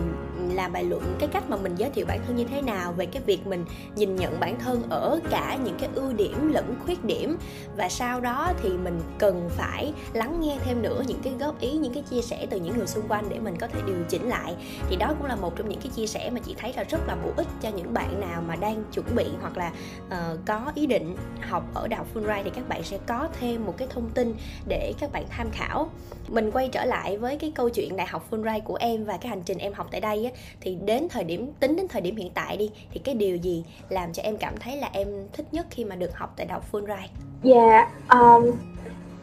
[0.55, 3.07] làm bài luận, cái cách mà mình giới thiệu bản thân như thế nào về
[3.07, 3.65] cái việc mình
[3.97, 7.37] nhìn nhận bản thân ở cả những cái ưu điểm lẫn khuyết điểm.
[7.77, 11.73] Và sau đó thì mình cần phải lắng nghe thêm nữa những cái góp ý,
[11.73, 14.29] những cái chia sẻ từ những người xung quanh để mình có thể điều chỉnh
[14.29, 14.55] lại.
[14.89, 17.01] Thì đó cũng là một trong những cái chia sẻ mà chị thấy là rất
[17.07, 19.73] là bổ ích cho những bạn nào mà đang chuẩn bị hoặc là
[20.07, 23.67] uh, có ý định học ở đại học Fulbright thì các bạn sẽ có thêm
[23.67, 24.35] một cái thông tin
[24.69, 25.91] để các bạn tham khảo
[26.29, 29.29] mình quay trở lại với cái câu chuyện đại học Fulbright của em và cái
[29.29, 32.17] hành trình em học tại đây á, thì đến thời điểm tính đến thời điểm
[32.17, 35.47] hiện tại đi thì cái điều gì làm cho em cảm thấy là em thích
[35.53, 37.09] nhất khi mà được học tại đại học Fulbright?
[37.43, 38.51] Dạ, yeah, um,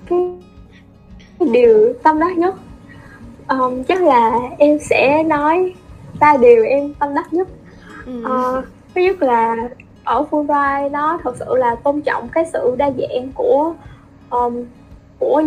[0.06, 0.20] cái
[1.52, 2.56] điều tâm đắc nhất
[3.48, 5.74] um, chắc là em sẽ nói
[6.20, 7.48] ba điều em tâm đắc nhất
[8.06, 8.24] ừ.
[8.26, 9.56] uh, thứ nhất là
[10.04, 13.74] ở Fulbright nó thật sự là tôn trọng cái sự đa dạng của
[14.30, 14.66] um,
[15.20, 15.44] của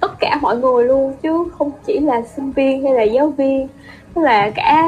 [0.00, 3.68] tất cả mọi người luôn chứ không chỉ là sinh viên hay là giáo viên
[4.14, 4.84] tức là cả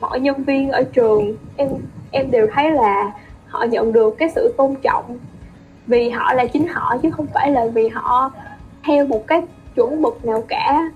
[0.00, 1.68] mọi nhân viên ở trường em
[2.10, 3.12] em đều thấy là
[3.46, 5.18] họ nhận được cái sự tôn trọng
[5.86, 8.30] vì họ là chính họ chứ không phải là vì họ
[8.84, 9.42] theo một cái
[9.74, 10.90] chuẩn mực nào cả.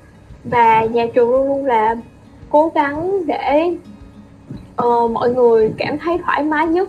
[0.44, 1.96] Và nhà trường luôn luôn là
[2.50, 3.70] cố gắng để
[4.82, 6.88] uh, mọi người cảm thấy thoải mái nhất.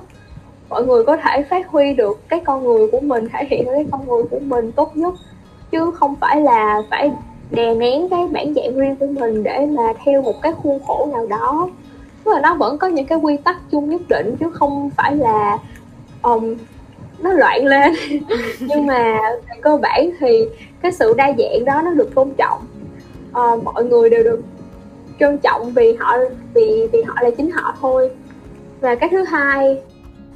[0.69, 3.85] Mọi người có thể phát huy được cái con người của mình thể hiện cái
[3.91, 5.13] con người của mình tốt nhất.
[5.71, 7.11] Chứ không phải là phải
[7.51, 11.07] đè nén cái bản dạng riêng của mình để mà theo một cái khuôn khổ
[11.11, 11.69] nào đó.
[12.23, 15.15] Tức là nó vẫn có những cái quy tắc chung nhất định chứ không phải
[15.15, 15.57] là
[16.21, 16.55] um,
[17.19, 17.93] nó loạn lên.
[18.59, 19.19] Nhưng mà
[19.49, 20.45] về cơ bản thì
[20.81, 22.61] cái sự đa dạng đó nó được tôn trọng.
[23.29, 24.41] Uh, mọi người đều được
[25.19, 26.17] trân trọng vì họ
[26.53, 28.11] vì vì họ là chính họ thôi.
[28.81, 29.81] Và cái thứ hai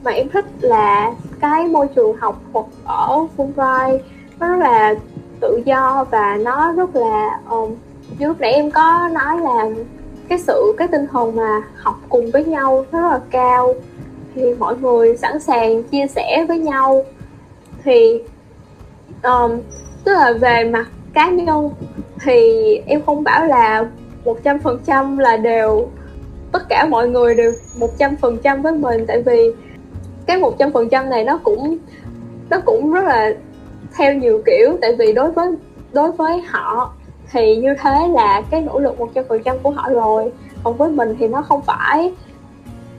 [0.03, 1.11] mà em thích là
[1.41, 3.99] cái môi trường học thuật ở Fulbright.
[4.39, 4.95] Nó rất là
[5.39, 7.75] tự do và nó rất là um,
[8.19, 9.69] như lúc nãy em có nói là
[10.29, 13.73] cái sự cái tinh thần mà học cùng với nhau nó rất là cao.
[14.35, 17.03] Thì mọi người sẵn sàng chia sẻ với nhau.
[17.83, 18.21] Thì
[19.23, 19.51] um,
[20.03, 21.69] tức là về mặt cá nhân
[22.21, 23.85] thì em không bảo là
[24.25, 25.87] một trăm phần trăm là đều
[26.51, 29.05] tất cả mọi người đều một trăm phần trăm với mình.
[29.07, 29.51] Tại vì
[30.25, 31.77] cái một trăm phần trăm này nó cũng
[32.49, 33.33] nó cũng rất là
[33.97, 34.77] theo nhiều kiểu.
[34.81, 35.55] Tại vì đối với
[35.93, 36.93] đối với họ
[37.31, 40.31] thì như thế là cái nỗ lực một trăm phần trăm của họ rồi.
[40.63, 42.13] Còn với mình thì nó không phải.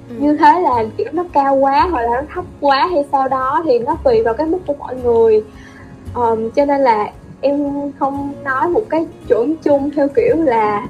[0.09, 0.15] Ừ.
[0.19, 3.63] như thế là kiểu nó cao quá hoặc là nó thấp quá hay sao đó
[3.65, 5.45] thì nó tùy vào cái mức của mọi người.
[6.15, 10.87] Um, cho nên là em không nói một cái chuẩn chung theo kiểu là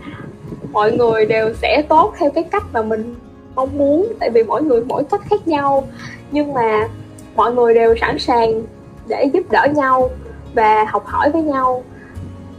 [0.72, 3.14] mọi người đều sẽ tốt theo cái cách mà mình
[3.54, 5.88] mong muốn tại vì mỗi người mỗi cách khác nhau.
[6.32, 6.88] Nhưng mà
[7.36, 8.62] mọi người đều sẵn sàng
[9.08, 10.10] để giúp đỡ nhau
[10.54, 11.82] và học hỏi với nhau.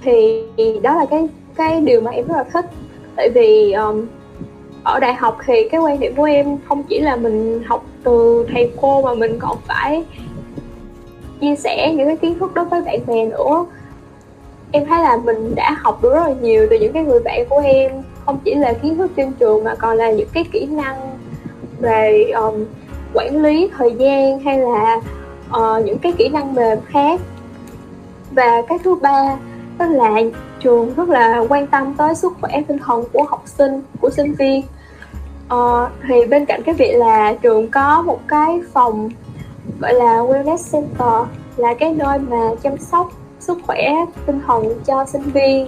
[0.04, 0.44] Thì
[0.82, 2.66] đó là cái cái điều mà em rất là thích.
[3.16, 4.06] Tại vì um,
[4.84, 8.48] ở đại học thì cái quan điểm của em không chỉ là mình học từ
[8.54, 10.06] thầy cô mà mình còn phải
[11.42, 13.66] chia sẻ những cái kiến thức đó với bạn bè nữa
[14.72, 17.46] em thấy là mình đã học được rất là nhiều từ những cái người bạn
[17.50, 17.92] của em
[18.26, 21.18] không chỉ là kiến thức trên trường mà còn là những cái kỹ năng
[21.80, 22.66] về um,
[23.14, 25.02] quản lý thời gian hay là
[25.50, 27.22] uh, những cái kỹ năng mềm khác.
[28.32, 29.38] Và cái thứ ba
[29.78, 30.12] đó là
[30.60, 34.34] trường rất là quan tâm tới sức khỏe tinh thần của học sinh của sinh
[34.34, 34.62] viên.
[35.54, 39.10] Uh, thì bên cạnh cái việc là trường có một cái phòng
[39.80, 43.92] gọi là wellness center là cái nơi mà chăm sóc sức khỏe
[44.26, 45.68] tinh thần cho sinh viên.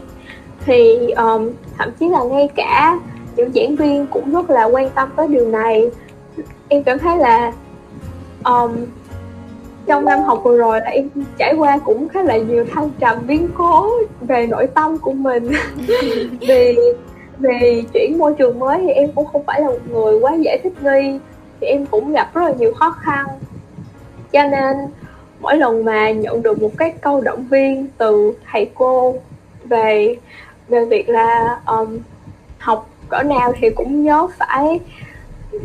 [0.66, 3.00] Thì um, thậm chí là ngay cả
[3.36, 5.90] những giảng viên cũng rất là quan tâm tới điều này.
[6.68, 7.54] Em cảm thấy là
[8.44, 8.72] um,
[9.86, 13.18] trong năm học vừa rồi là em trải qua cũng khá là nhiều thăng trầm
[13.28, 13.90] biến cố
[14.22, 15.52] về nội tâm của mình.
[16.40, 16.78] Vì
[17.40, 20.58] vì chuyển môi trường mới thì em cũng không phải là một người quá dễ
[20.64, 21.20] thích nghi.
[21.62, 23.26] Thì em cũng gặp rất là nhiều khó khăn.
[24.32, 24.76] Cho nên
[25.44, 29.16] mỗi lần mà nhận được một cái câu động viên từ thầy cô
[29.64, 30.18] về
[30.68, 32.00] về việc là um,
[32.58, 34.80] học cỡ nào thì cũng nhớ phải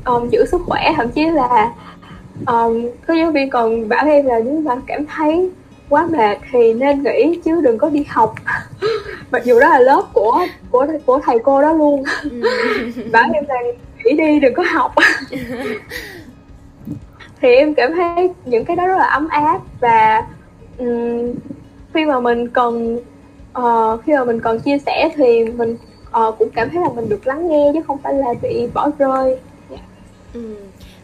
[0.04, 0.92] um, giữ sức khỏe.
[0.96, 1.72] Thậm chí là
[2.46, 5.50] um, có giáo viên còn bảo em là nếu mà cảm thấy
[5.88, 8.34] quá mệt thì nên nghỉ chứ đừng có đi học.
[9.30, 12.02] Mặc dù đó là lớp của của của thầy cô đó luôn.
[12.22, 12.42] Ừ.
[13.12, 13.56] bảo em là
[14.04, 14.94] nghỉ đi đừng có học
[17.40, 20.26] thì em cảm thấy những cái đó rất là ấm áp và
[20.78, 21.34] um,
[21.94, 23.02] khi mà mình cần uh,
[23.52, 25.76] ờ, khi mà mình còn chia sẻ thì mình
[26.26, 28.90] uh, cũng cảm thấy là mình được lắng nghe chứ không phải là bị bỏ
[28.98, 29.38] rơi
[29.70, 29.76] dạ.
[29.76, 29.88] yeah.
[30.34, 30.56] Ừ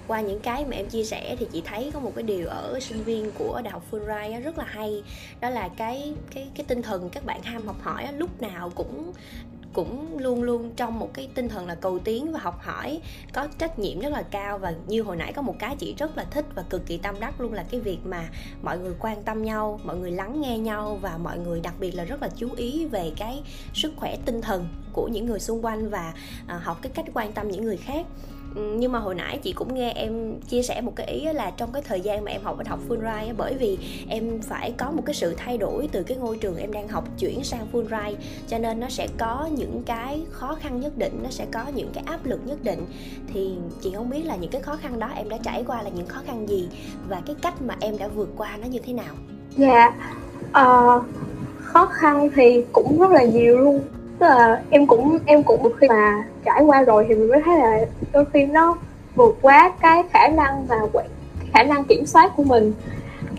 [0.07, 2.81] qua những cái mà em chia sẻ thì chị thấy có một cái điều ở
[2.81, 5.03] sinh viên của đại học Fulbright rất là hay
[5.40, 9.12] đó là cái cái cái tinh thần các bạn ham học hỏi lúc nào cũng
[9.75, 13.01] cũng luôn luôn trong một cái tinh thần là cầu tiến và học hỏi,
[13.33, 16.17] có trách nhiệm rất là cao và như hồi nãy có một cái chị rất
[16.17, 18.29] là thích và cực kỳ tâm đắc luôn là cái việc mà
[18.63, 21.93] mọi người quan tâm nhau, mọi người lắng nghe nhau và mọi người đặc biệt
[21.93, 23.43] là rất là chú ý về cái
[23.75, 26.15] sức khỏe tinh thần của những người xung quanh và
[26.47, 28.07] à, học cái cách quan tâm những người khác.
[28.55, 31.51] Ừ, nhưng mà hồi nãy chị cũng nghe em chia sẻ một cái ý là
[31.51, 34.90] trong cái thời gian mà em học ở học Fulbright bởi vì em phải có
[34.90, 38.14] một cái sự thay đổi từ cái ngôi trường em đang học chuyển sang Fulbright
[38.49, 41.90] cho nên nó sẽ có những cái khó khăn nhất định nó sẽ có những
[41.95, 42.87] cái áp lực nhất định
[43.33, 45.90] thì chị không biết là những cái khó khăn đó em đã trải qua là
[45.90, 46.69] những khó khăn gì
[47.09, 49.14] và cái cách mà em đã vượt qua nó như thế nào
[49.57, 49.95] dạ yeah.
[50.49, 51.05] uh,
[51.62, 53.81] khó khăn thì cũng rất là nhiều luôn
[54.18, 57.59] tức là em cũng em cũng khi mà trải qua rồi thì mình mới thấy
[57.59, 57.79] là
[58.12, 58.77] đôi khi nó
[59.14, 60.77] vượt quá cái khả năng và
[61.53, 62.72] khả năng kiểm soát của mình.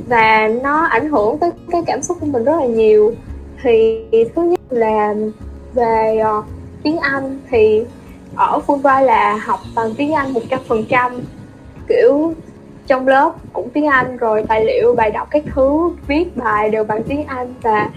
[0.08, 3.14] Và nó ảnh hưởng tới cái cảm xúc của mình rất là nhiều.
[3.64, 5.14] Thì thứ nhất là
[5.74, 6.46] về uh,
[6.84, 7.86] tiếng Anh thì
[8.36, 11.22] ở Fulbright là học bằng tiếng Anh một trăm phần trăm.
[11.88, 12.34] Kiểu
[12.88, 16.84] trong lớp cũng tiếng Anh rồi tài liệu bài đọc các thứ viết bài đều
[16.84, 17.54] bằng tiếng Anh.
[17.62, 17.90] Và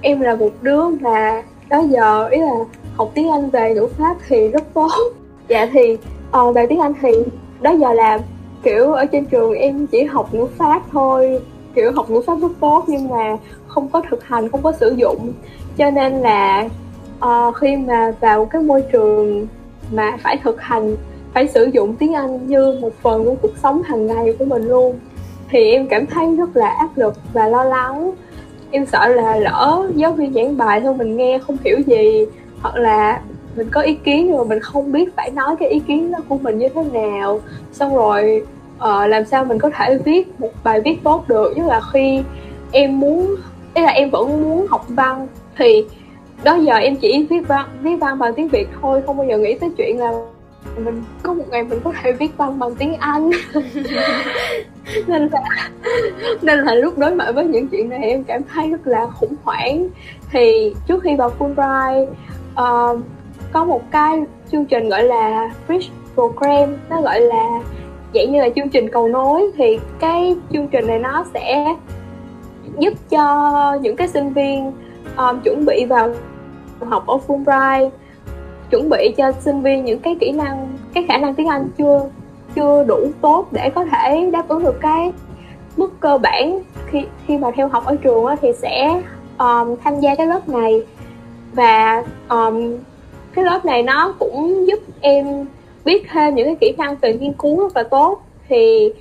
[0.00, 2.54] em là một đứa mà đó giờ ý là
[2.96, 4.90] học tiếng Anh về ngữ pháp thì rất tốt.
[5.48, 5.96] Dạ thì
[6.38, 7.08] uh, về tiếng Anh thì
[7.60, 8.18] đó giờ là
[8.62, 11.40] kiểu ở trên trường em chỉ học ngữ pháp thôi.
[11.74, 14.90] Kiểu học ngữ pháp rất tốt nhưng mà không có thực hành không có sử
[14.90, 15.32] dụng.
[15.76, 16.68] Cho nên là
[17.24, 19.46] uh, khi mà vào cái môi trường
[19.92, 20.96] mà phải thực hành
[21.34, 24.62] phải sử dụng tiếng Anh như một phần của cuộc sống hàng ngày của mình
[24.62, 24.98] luôn
[25.50, 28.12] thì em cảm thấy rất là áp lực và lo lắng
[28.70, 32.26] em sợ là lỡ giáo viên giảng bài thôi mình nghe không hiểu gì
[32.62, 33.20] hoặc là
[33.56, 36.18] mình có ý kiến nhưng mà mình không biết phải nói cái ý kiến đó
[36.28, 37.40] của mình như thế nào.
[37.72, 38.42] Xong rồi
[38.76, 41.56] uh, làm sao mình có thể viết một bài viết tốt được?
[41.56, 42.22] Nhất là khi
[42.72, 43.36] em muốn
[43.74, 45.26] ý là em vẫn muốn học văn
[45.56, 45.84] thì
[46.44, 49.38] đó giờ em chỉ viết văn viết văn bằng tiếng việt thôi không bao giờ
[49.38, 50.12] nghĩ tới chuyện là
[50.76, 53.30] mình có một ngày mình có thể viết văn bằng tiếng anh.
[55.06, 55.70] Nên là
[56.42, 59.34] nên là lúc đối mặt với những chuyện này em cảm thấy rất là khủng
[59.42, 59.88] hoảng.
[60.30, 62.06] Thì trước khi vào Fulbright
[62.52, 63.00] uh,
[63.52, 67.60] có một cái chương trình gọi là Bridge Program nó gọi là
[68.14, 69.50] dạng như là chương trình cầu nối.
[69.56, 71.74] Thì cái chương trình này nó sẽ
[72.78, 74.72] giúp cho những cái sinh viên
[75.16, 76.14] um, chuẩn bị vào
[76.80, 77.90] học ở Fulbright
[78.70, 82.10] chuẩn bị cho sinh viên những cái kỹ năng cái khả năng tiếng Anh chưa
[82.54, 85.12] chưa đủ tốt để có thể đáp ứng được cái
[85.76, 89.02] mức cơ bản khi khi mà theo học ở trường á, thì sẽ
[89.38, 90.82] um, tham gia cái lớp này.
[91.52, 92.76] Và um,
[93.34, 95.46] cái lớp này nó cũng giúp em
[95.84, 98.20] biết thêm những cái kỹ năng về nghiên cứu rất là tốt.
[98.48, 98.92] Thì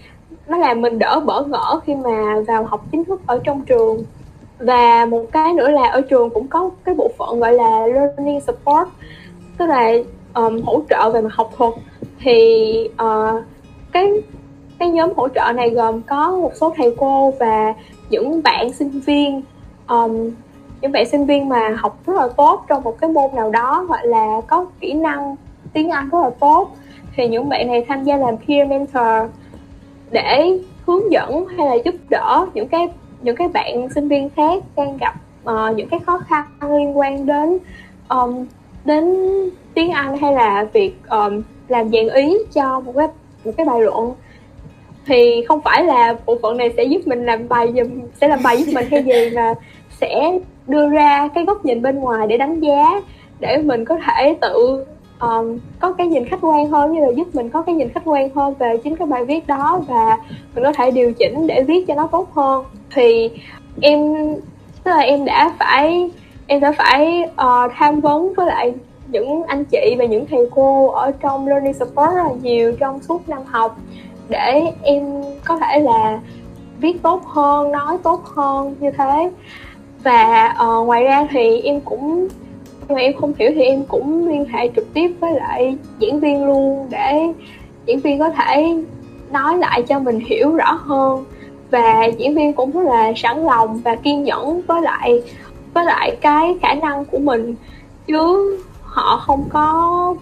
[0.47, 4.03] nó làm mình đỡ bỡ ngỡ khi mà vào học chính thức ở trong trường.
[4.59, 8.39] Và một cái nữa là ở trường cũng có cái bộ phận gọi là learning
[8.41, 8.87] support
[9.57, 9.91] tức là
[10.33, 11.73] um, hỗ trợ về mặt học thuật
[12.19, 13.43] thì uh,
[13.91, 14.11] cái
[14.79, 17.73] cái nhóm hỗ trợ này gồm có một số thầy cô và
[18.09, 19.41] những bạn sinh viên.
[19.87, 20.31] Um,
[20.81, 23.85] những bạn sinh viên mà học rất là tốt trong một cái môn nào đó
[23.87, 25.35] hoặc là có kỹ năng
[25.73, 26.71] tiếng Anh rất là tốt.
[27.15, 29.31] Thì những bạn này tham gia làm peer mentor
[30.11, 32.89] để hướng dẫn hay là giúp đỡ những cái
[33.21, 35.13] những cái bạn sinh viên khác đang gặp
[35.49, 37.57] uh, những cái khó khăn liên quan đến
[38.09, 38.45] um,
[38.87, 39.15] đến
[39.73, 43.07] tiếng Anh hay là việc um, làm dạng ý cho một cái
[43.45, 44.13] một cái bài luận?
[45.05, 47.87] Thì không phải là bộ phận này sẽ giúp mình làm bài giùm
[48.21, 49.53] sẽ làm bài giúp mình hay gì mà
[50.01, 53.01] sẽ đưa ra cái góc nhìn bên ngoài để đánh giá
[53.39, 54.85] để mình có thể tự
[55.19, 58.03] um, có cái nhìn khách quan hơn như là giúp mình có cái nhìn khách
[58.05, 60.17] quan hơn về chính cái bài viết đó và
[60.55, 62.65] mình có thể điều chỉnh để viết cho nó tốt hơn.
[62.95, 63.29] Thì
[63.81, 64.15] em
[64.83, 66.09] tức là em đã phải
[66.47, 68.73] em đã phải uh, tham vấn với lại
[69.07, 73.01] những anh chị và những thầy cô ở trong learning support rất là nhiều trong
[73.01, 73.77] suốt năm học
[74.29, 76.19] để em có thể là
[76.79, 79.31] viết tốt hơn nói tốt hơn như thế.
[80.03, 82.27] Và uh, ngoài ra thì em cũng
[82.89, 86.45] mà em không hiểu thì em cũng liên hệ trực tiếp với lại diễn viên
[86.45, 87.27] luôn để
[87.85, 88.75] diễn viên có thể
[89.31, 91.25] nói lại cho mình hiểu rõ hơn.
[91.71, 95.21] Và diễn viên cũng rất là sẵn lòng và kiên nhẫn với lại
[95.73, 97.55] với lại cái khả năng của mình,
[98.07, 100.15] chứ họ không có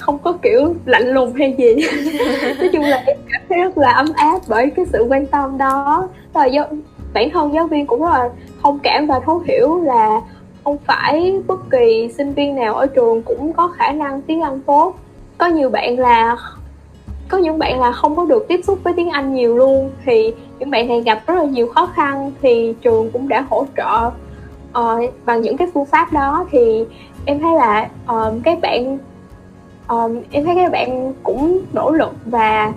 [0.00, 1.74] không có kiểu lạnh lùng hay gì.
[2.58, 5.58] Nói chung là em cảm thấy rất là ấm áp bởi cái sự quan tâm
[5.58, 6.08] đó.
[6.34, 6.66] Là do
[7.14, 8.30] bản thân giáo viên cũng rất là
[8.62, 10.20] thông cảm và thấu hiểu là
[10.64, 14.60] không phải bất kỳ sinh viên nào ở trường cũng có khả năng tiếng Anh
[14.60, 14.94] tốt.
[15.38, 16.36] Có nhiều bạn là,
[17.28, 19.90] có những bạn là không có được tiếp xúc với tiếng Anh nhiều luôn.
[20.04, 23.66] Thì những bạn này gặp rất là nhiều khó khăn thì trường cũng đã hỗ
[23.76, 24.10] trợ
[24.78, 26.84] uh, bằng những cái phương pháp đó thì
[27.24, 28.98] em thấy là um, các bạn
[29.88, 32.72] um, em thấy các bạn cũng nỗ lực và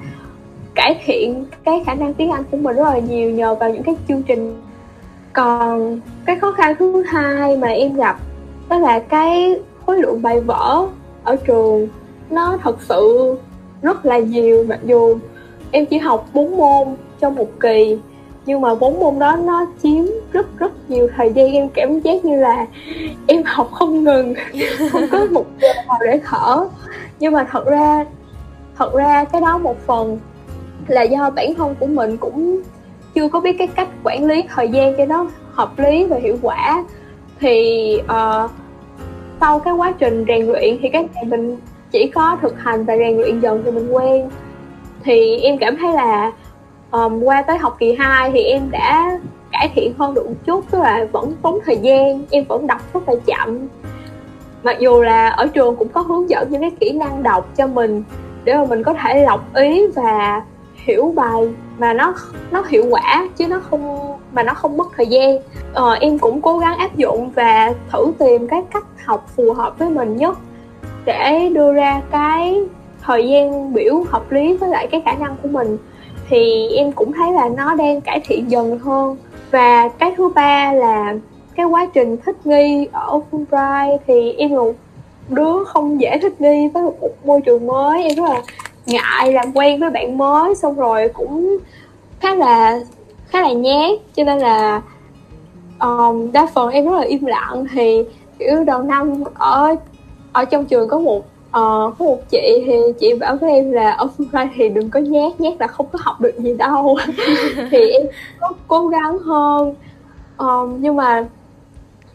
[0.76, 3.84] cải thiện cái khả năng tiếng Anh của mình rất là nhiều nhờ vào những
[3.84, 4.62] cái chương trình.
[5.34, 8.20] Còn cái khó khăn thứ hai mà em gặp
[8.70, 10.88] đó là cái khối lượng bài vở
[11.24, 11.88] ở trường
[12.30, 13.36] nó thật sự
[13.82, 15.18] rất là nhiều mặc dù
[15.72, 17.98] em chỉ học 4 môn trong một kỳ
[18.46, 21.54] nhưng mà bốn môn đó nó chiếm rất rất nhiều thời gian.
[21.54, 22.66] Em cảm giác như là
[23.28, 24.34] em học không ngừng.
[24.92, 26.68] Không có một giờ nào để thở.
[27.20, 28.06] Nhưng mà thật ra
[28.78, 30.20] thật ra cái đó một phần
[30.88, 32.62] là do bản thân của mình cũng
[33.16, 36.38] chưa có biết cái cách quản lý thời gian cho nó hợp lý và hiệu
[36.42, 36.84] quả.
[37.40, 38.52] Thì uh,
[39.40, 41.58] sau cái quá trình rèn luyện thì cái này mình
[41.92, 44.30] chỉ có thực hành và rèn luyện dần thì mình quen.
[45.04, 46.32] Thì em cảm thấy là
[46.94, 49.20] um, qua tới học kỳ 2 thì em đã
[49.52, 52.82] cải thiện hơn được một chút tức là vẫn tốn thời gian em vẫn đọc
[52.94, 53.68] rất là chậm.
[54.64, 57.68] Mặc dù là ở trường cũng có hướng dẫn những cái kỹ năng đọc cho
[57.68, 58.04] mình
[58.44, 60.42] để mà mình có thể lọc ý và
[60.76, 62.14] hiểu bài mà nó
[62.52, 65.38] nó hiệu quả chứ nó không mà nó không mất thời gian.
[65.74, 69.80] Ờ, em cũng cố gắng áp dụng và thử tìm cái cách học phù hợp
[69.80, 70.38] với mình nhất
[71.06, 72.62] để đưa ra cái
[73.02, 75.78] thời gian biểu hợp lý với lại cái khả năng của mình
[76.34, 79.18] thì em cũng thấy là nó đang cải thiện dần hơn.
[79.52, 81.16] Và cái thứ ba là
[81.56, 84.74] cái quá trình thích nghi ở Fulbright thì em là một
[85.30, 88.04] đứa không dễ thích nghi với một môi trường mới.
[88.04, 88.42] Em rất là
[88.86, 91.58] ngại làm quen với bạn mới xong rồi cũng
[92.20, 92.80] khá là
[93.28, 94.00] khá là nhát.
[94.16, 94.82] Cho nên là
[95.80, 97.66] um, đa phần em rất là im lặng.
[97.74, 98.04] Thì
[98.40, 99.76] kiểu đầu năm ở
[100.32, 101.26] ở trong trường có một
[101.58, 104.90] uh, có một chị thì chị bảo với em là ở phương Tây thì đừng
[104.90, 106.98] có nhát nhát là không có học được gì đâu.
[107.72, 108.02] Thì em
[108.40, 109.76] có cố gắng hơn.
[110.38, 111.26] Um, nhưng mà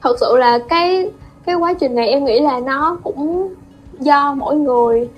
[0.03, 1.11] thật sự là cái
[1.45, 3.55] cái quá trình này em nghĩ là nó cũng
[4.01, 5.09] do mỗi người.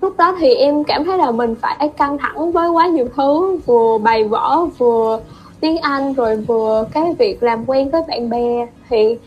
[0.00, 3.58] Lúc đó thì em cảm thấy là mình phải căng thẳng với quá nhiều thứ
[3.66, 5.20] vừa bài vở vừa
[5.60, 8.66] tiếng Anh rồi vừa cái việc làm quen với bạn bè.
[8.88, 9.18] Thì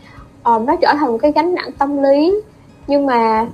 [0.44, 2.40] um, nó trở thành một cái gánh nặng tâm lý.
[2.86, 3.46] Nhưng mà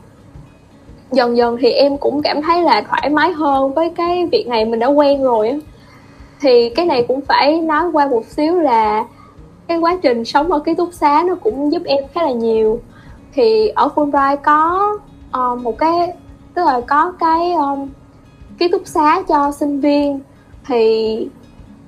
[1.13, 4.65] dần dần thì em cũng cảm thấy là thoải mái hơn với cái việc này
[4.65, 5.61] mình đã quen rồi
[6.41, 9.05] thì cái này cũng phải nói qua một xíu là
[9.71, 12.81] cái quá trình sống ở ký túc xá nó cũng giúp em khá là nhiều.
[13.33, 14.91] Thì ở Fulbright có
[15.39, 16.13] uh, một cái
[16.55, 17.89] tức là có cái um,
[18.59, 20.21] ký túc xá cho sinh viên.
[20.67, 21.29] Thì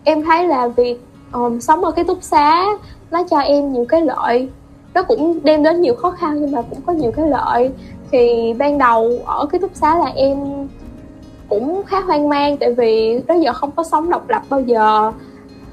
[0.04, 1.00] em thấy là việc
[1.32, 2.64] um, sống ở ký túc xá
[3.10, 4.48] nó cho em nhiều cái lợi.
[4.94, 7.70] Nó cũng đem đến nhiều khó khăn nhưng mà cũng có nhiều cái lợi
[8.12, 10.38] thì ban đầu ở ký túc xá là em
[11.48, 15.12] cũng khá hoang mang tại vì tới giờ không có sống độc lập bao giờ.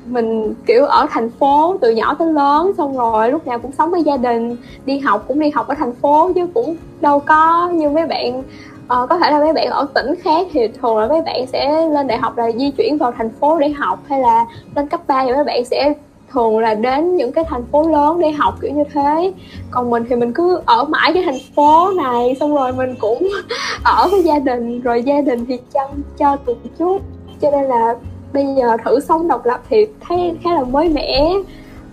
[0.05, 3.91] Mình kiểu ở thành phố từ nhỏ tới lớn xong rồi lúc nào cũng sống
[3.91, 7.69] với gia đình đi học cũng đi học ở thành phố chứ cũng đâu có
[7.69, 11.07] như mấy bạn uh, có thể là mấy bạn ở tỉnh khác thì thường là
[11.07, 14.19] mấy bạn sẽ lên đại học là di chuyển vào thành phố để học hay
[14.19, 15.93] là lên cấp 3 thì mấy bạn sẽ
[16.31, 19.33] thường là đến những cái thành phố lớn để học kiểu như thế.
[19.71, 23.29] Còn mình thì mình cứ ở mãi cái thành phố này xong rồi mình cũng
[23.83, 27.01] ở với gia đình rồi gia đình thì chăm cho từng chút.
[27.41, 27.95] Cho nên là
[28.33, 31.33] bây giờ thử sống độc lập thì thấy khá là mới mẻ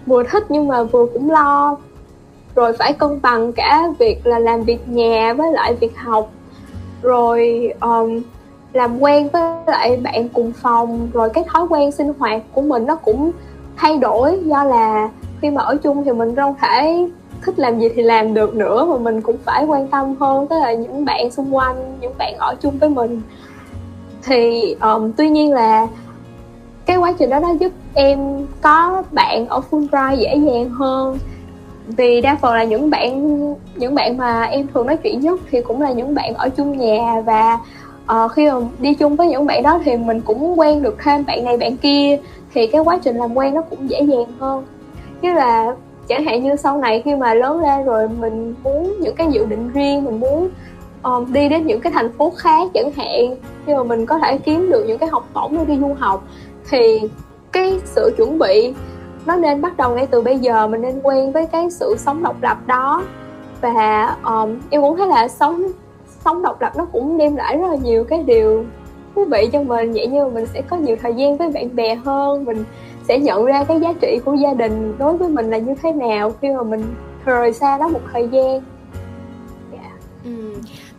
[0.07, 1.77] vừa thích nhưng mà vừa cũng lo.
[2.55, 6.31] Rồi phải cân bằng cả việc là làm việc nhà với lại việc học.
[7.03, 8.23] Rồi um,
[8.73, 11.09] làm quen với lại bạn cùng phòng.
[11.13, 13.33] Rồi cái thói quen sinh hoạt của mình nó cũng
[13.77, 15.09] thay đổi do là
[15.41, 17.09] khi mà ở chung thì mình không thể
[17.43, 20.61] thích làm gì thì làm được nữa mà mình cũng phải quan tâm hơn tới
[20.61, 23.23] là những bạn xung quanh những bạn ở chung với mình.
[24.23, 25.87] Thì um, tuy nhiên là
[26.87, 31.19] cái quá trình đó nó giúp em có bạn ở Fulbright dễ dàng hơn.
[31.87, 33.37] Vì đa phần là những bạn
[33.77, 36.79] những bạn mà em thường nói chuyện nhất thì cũng là những bạn ở chung
[36.79, 37.59] nhà và
[38.13, 41.25] uh, khi mà đi chung với những bạn đó thì mình cũng quen được thêm
[41.27, 42.19] bạn này bạn kia
[42.57, 44.65] thì cái quá trình làm quen nó cũng dễ dàng hơn.
[45.23, 45.77] Chứ là
[46.09, 49.45] chẳng hạn như sau này khi mà lớn lên rồi mình muốn những cái dự
[49.45, 50.49] định riêng mình muốn
[51.03, 53.37] um, đi đến những cái thành phố khác chẳng hạn
[53.67, 56.25] nhưng mà mình có thể kiếm được những cái học bổng để đi du học
[56.71, 57.01] thì
[57.53, 58.75] cái sự chuẩn bị
[59.27, 62.23] nó nên bắt đầu ngay từ bây giờ mình nên quen với cái sự sống
[62.23, 63.03] độc lập đó.
[63.61, 65.63] Và um, em cũng thấy là sống
[66.25, 68.65] sống độc lập nó cũng đem lại rất là nhiều cái điều
[69.17, 71.95] thú vị cho mình, vậy như mình sẽ có nhiều thời gian với bạn bè
[71.95, 72.65] hơn, mình
[73.09, 75.93] sẽ nhận ra cái giá trị của gia đình đối với mình là như thế
[75.93, 76.83] nào khi mà mình
[77.25, 78.61] rời xa đó một thời gian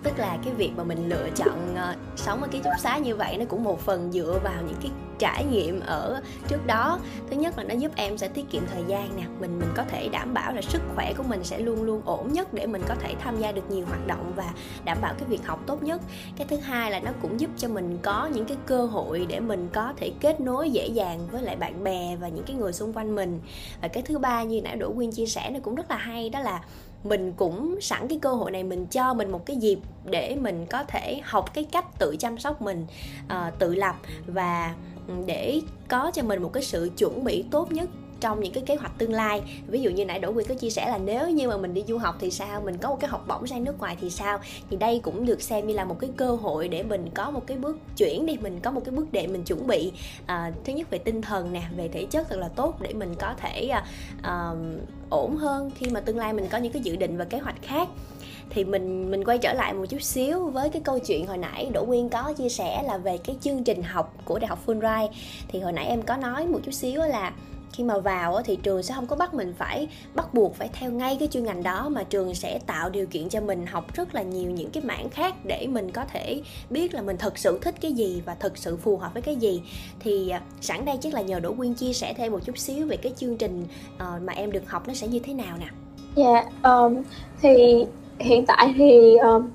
[0.07, 3.15] tức là cái việc mà mình lựa chọn uh, sống ở ký túc xá như
[3.15, 6.99] vậy nó cũng một phần dựa vào những cái trải nghiệm ở trước đó.
[7.29, 9.83] Thứ nhất là nó giúp em sẽ tiết kiệm thời gian nè mình mình có
[9.83, 12.81] thể đảm bảo là sức khỏe của mình sẽ luôn luôn ổn nhất để mình
[12.87, 14.53] có thể tham gia được nhiều hoạt động và
[14.85, 16.01] đảm bảo cái việc học tốt nhất.
[16.37, 19.39] Cái thứ hai là nó cũng giúp cho mình có những cái cơ hội để
[19.39, 22.73] mình có thể kết nối dễ dàng với lại bạn bè và những cái người
[22.73, 23.39] xung quanh mình.
[23.81, 26.29] Và cái thứ ba như nãy đỗ quyên chia sẻ nó cũng rất là hay
[26.29, 26.61] đó là
[27.03, 30.65] mình cũng sẵn cái cơ hội này mình cho mình một cái dịp để mình
[30.69, 32.85] có thể học cái cách tự chăm sóc mình
[33.25, 33.95] uh, tự lập
[34.27, 34.75] và
[35.07, 37.89] ừ, để có cho mình một cái sự chuẩn bị tốt nhất
[38.19, 39.41] trong những cái kế hoạch tương lai.
[39.67, 41.83] Ví dụ như nãy đỗ quyên có chia sẻ là nếu như mà mình đi
[41.87, 44.39] du học thì sao mình có một cái học bổng sang nước ngoài thì sao?
[44.69, 47.47] Thì đây cũng được xem như là một cái cơ hội để mình có một
[47.47, 49.91] cái bước chuyển đi mình có một cái bước đệm mình chuẩn bị.
[50.25, 53.15] À, thứ nhất về tinh thần nè về thể chất thật là tốt để mình
[53.19, 53.85] có thể à,
[54.21, 54.51] à
[55.09, 57.61] ổn hơn khi mà tương lai mình có những cái dự định và kế hoạch
[57.61, 57.87] khác.
[58.49, 61.69] Thì mình mình quay trở lại một chút xíu với cái câu chuyện hồi nãy
[61.73, 65.09] Đỗ Nguyên có chia sẻ là về cái chương trình học của Đại học Fulbright.
[65.47, 67.33] Thì hồi nãy em có nói một chút xíu là
[67.73, 70.91] khi mà vào thì trường sẽ không có bắt mình phải bắt buộc phải theo
[70.91, 74.15] ngay cái chuyên ngành đó mà trường sẽ tạo điều kiện cho mình học rất
[74.15, 77.59] là nhiều những cái mảng khác để mình có thể biết là mình thật sự
[77.61, 79.61] thích cái gì và thật sự phù hợp với cái gì
[79.99, 82.87] thì à, sẵn đây chắc là nhờ Đỗ Quyên chia sẻ thêm một chút xíu
[82.87, 83.65] về cái chương trình
[83.97, 85.67] ờ, mà em được học nó sẽ như thế nào nè.
[86.15, 87.03] Dạ, yeah, um,
[87.41, 87.85] thì
[88.19, 89.49] hiện tại thì um,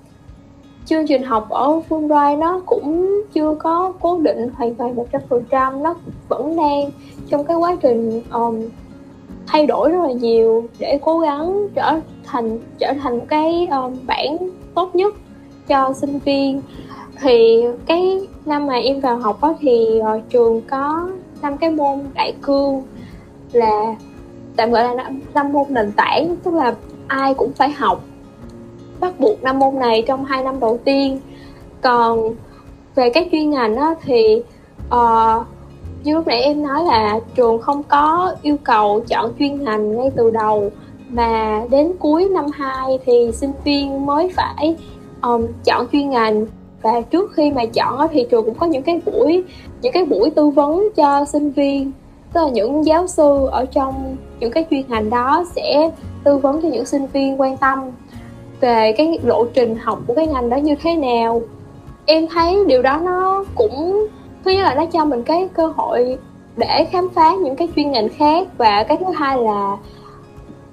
[0.86, 5.22] chương trình học ở Fulbright nó cũng chưa có cố định hoàn toàn một trăm
[5.28, 5.94] phần trăm nó
[6.28, 6.90] vẫn đang
[7.32, 8.60] trong cái quá trình um,
[9.46, 13.96] thay đổi rất là nhiều để cố gắng trở thành trở thành một cái um,
[14.06, 15.14] bản tốt nhất
[15.68, 16.62] cho sinh viên.
[17.20, 21.08] Thì cái năm mà em vào học đó thì uh, trường có
[21.42, 22.82] năm cái môn đại cương
[23.52, 23.96] là
[24.56, 26.74] tạm gọi là năm môn nền tảng tức là
[27.06, 28.04] ai cũng phải học.
[29.00, 31.20] Bắt buộc năm môn này trong hai năm đầu tiên.
[31.80, 32.34] Còn
[32.94, 34.42] về các chuyên ngành đó thì
[34.94, 35.46] uh,
[36.04, 40.10] như lúc nãy em nói là trường không có yêu cầu chọn chuyên ngành ngay
[40.16, 40.70] từ đầu
[41.08, 44.76] mà đến cuối năm 2 thì sinh viên mới phải
[45.22, 46.46] um, chọn chuyên ngành.
[46.82, 49.44] Và trước khi mà chọn thì trường cũng có những cái buổi
[49.82, 51.92] những cái buổi tư vấn cho sinh viên.
[52.32, 55.90] Tức là những giáo sư ở trong những cái chuyên ngành đó sẽ
[56.24, 57.78] tư vấn cho những sinh viên quan tâm
[58.60, 61.42] về cái lộ trình học của cái ngành đó như thế nào.
[62.06, 64.06] Em thấy điều đó nó cũng
[64.44, 66.18] thứ nhất là nó cho mình cái cơ hội
[66.56, 69.76] để khám phá những cái chuyên ngành khác và cái thứ hai là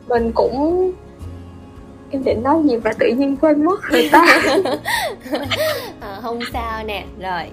[0.08, 0.92] mình cũng
[2.12, 4.26] em định nói gì mà tự nhiên quên mất rồi ta?
[6.00, 7.44] À, không sao nè rồi.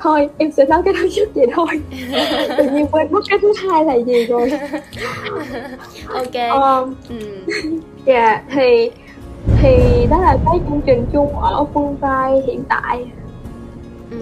[0.00, 1.66] Thôi em sẽ nói cái thứ nhất vậy thôi.
[2.58, 4.52] Tự nhiên quên mất cái thứ hai là gì rồi.
[6.08, 6.34] Ok.
[6.34, 7.16] Um, ừ.
[8.06, 8.90] yeah thì
[9.62, 13.06] thì đó là cái chương trình chung ở phương Tây hiện tại.
[14.10, 14.16] Ừ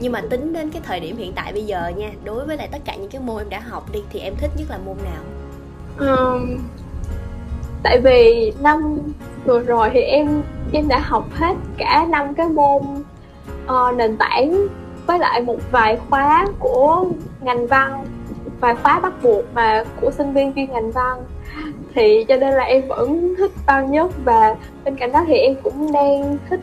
[0.00, 2.68] nhưng mà tính đến cái thời điểm hiện tại bây giờ nha đối với lại
[2.72, 4.96] tất cả những cái môn em đã học đi thì em thích nhất là môn
[5.04, 5.22] nào?
[6.16, 6.58] Um,
[7.82, 8.98] tại vì năm
[9.44, 10.42] vừa rồi thì em
[10.72, 12.82] em đã học hết cả năm cái môn
[13.64, 14.66] uh, nền tảng
[15.06, 17.04] với lại một vài khóa của
[17.40, 18.04] ngành văn
[18.60, 21.18] vài khóa bắt buộc mà của sinh viên chuyên ngành văn.
[21.94, 25.54] Thì cho nên là em vẫn thích văn nhất và bên cạnh đó thì em
[25.62, 26.60] cũng đang thích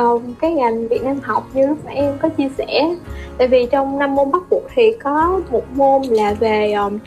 [0.00, 2.94] uh, cái ngành Việt Nam học như lúc nãy em có chia sẻ
[3.38, 6.98] tại vì trong năm môn bắt buộc thì có một môn là về um,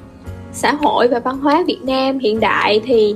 [0.54, 2.82] xã hội và văn hóa Việt Nam hiện đại.
[2.86, 3.16] Thì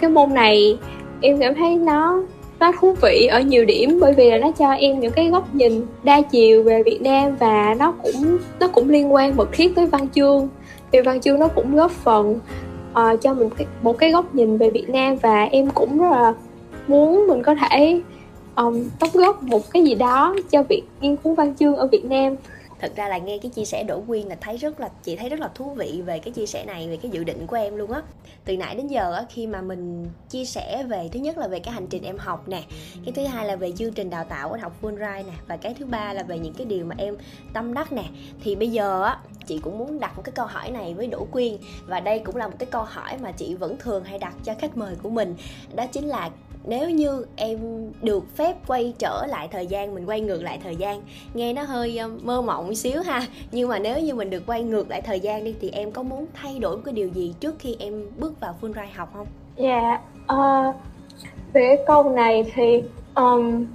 [0.00, 0.78] cái môn này
[1.20, 2.22] em cảm thấy nó
[2.60, 5.54] nó thú vị ở nhiều điểm bởi vì là nó cho em những cái góc
[5.54, 9.74] nhìn đa chiều về Việt Nam và nó cũng nó cũng liên quan mật thiết
[9.74, 10.48] tới văn chương.
[10.92, 12.40] Vì văn chương nó cũng góp phần
[12.90, 16.10] uh, cho mình cái, một cái góc nhìn về Việt Nam và em cũng rất
[16.10, 16.34] là
[16.88, 18.00] muốn mình có thể
[18.56, 22.04] um, đóng góp một cái gì đó cho việc nghiên cứu văn chương ở Việt
[22.04, 22.36] Nam.
[22.80, 25.28] Thật ra là nghe cái chia sẻ đỗ quyên là thấy rất là chị thấy
[25.28, 27.76] rất là thú vị về cái chia sẻ này về cái dự định của em
[27.76, 28.02] luôn á.
[28.44, 31.58] Từ nãy đến giờ á khi mà mình chia sẻ về thứ nhất là về
[31.58, 32.62] cái hành trình em học nè
[33.04, 35.74] cái thứ hai là về chương trình đào tạo ở học Fulbright nè và cái
[35.74, 37.16] thứ ba là về những cái điều mà em
[37.52, 38.04] tâm đắc nè
[38.44, 41.26] thì bây giờ á chị cũng muốn đặt một cái câu hỏi này với đỗ
[41.32, 41.56] quyên.
[41.86, 44.54] Và đây cũng là một cái câu hỏi mà chị vẫn thường hay đặt cho
[44.58, 45.34] khách mời của mình.
[45.74, 46.30] Đó chính là
[46.64, 47.58] nếu như em
[48.02, 51.02] được phép quay trở lại thời gian mình quay ngược lại thời gian
[51.34, 53.22] nghe nó hơi um, mơ mộng xíu ha.
[53.52, 56.02] Nhưng mà nếu như mình được quay ngược lại thời gian đi thì em có
[56.02, 59.26] muốn thay đổi cái điều gì trước khi em bước vào Fulbright học không?
[59.56, 60.00] Dạ, yeah,
[60.32, 60.74] uh,
[61.52, 62.82] về câu này thì
[63.14, 63.66] um,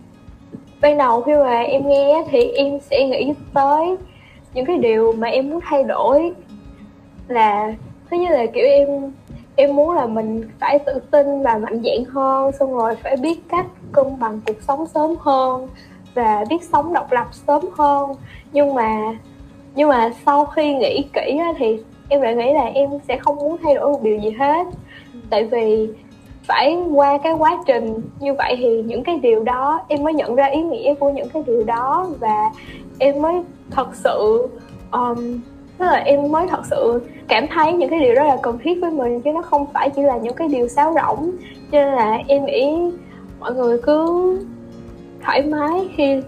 [0.81, 3.95] ban đầu khi mà em nghe thì em sẽ nghĩ tới
[4.53, 6.33] những cái điều mà em muốn thay đổi
[7.27, 7.73] là,
[8.09, 9.11] thứ nhất là kiểu em
[9.55, 13.39] em muốn là mình phải tự tin và mạnh dạn hơn, xong rồi phải biết
[13.49, 15.67] cách cân bằng cuộc sống sớm hơn
[16.13, 18.11] và biết sống độc lập sớm hơn.
[18.53, 18.97] Nhưng mà
[19.75, 21.79] nhưng mà sau khi nghĩ kỹ thì
[22.09, 24.67] em lại nghĩ là em sẽ không muốn thay đổi một điều gì hết.
[25.29, 25.89] Tại vì
[26.43, 30.35] phải qua cái quá trình như vậy thì những cái điều đó em mới nhận
[30.35, 32.51] ra ý nghĩa của những cái điều đó và
[32.99, 33.41] em mới
[33.71, 34.47] thật sự
[34.91, 35.39] um,
[35.77, 38.81] tức là em mới thật sự cảm thấy những cái điều đó là cần thiết
[38.81, 41.31] với mình chứ nó không phải chỉ là những cái điều sáo rỗng.
[41.71, 42.91] Cho nên là em nghĩ
[43.39, 44.39] mọi người cứ
[45.23, 46.21] thoải mái khi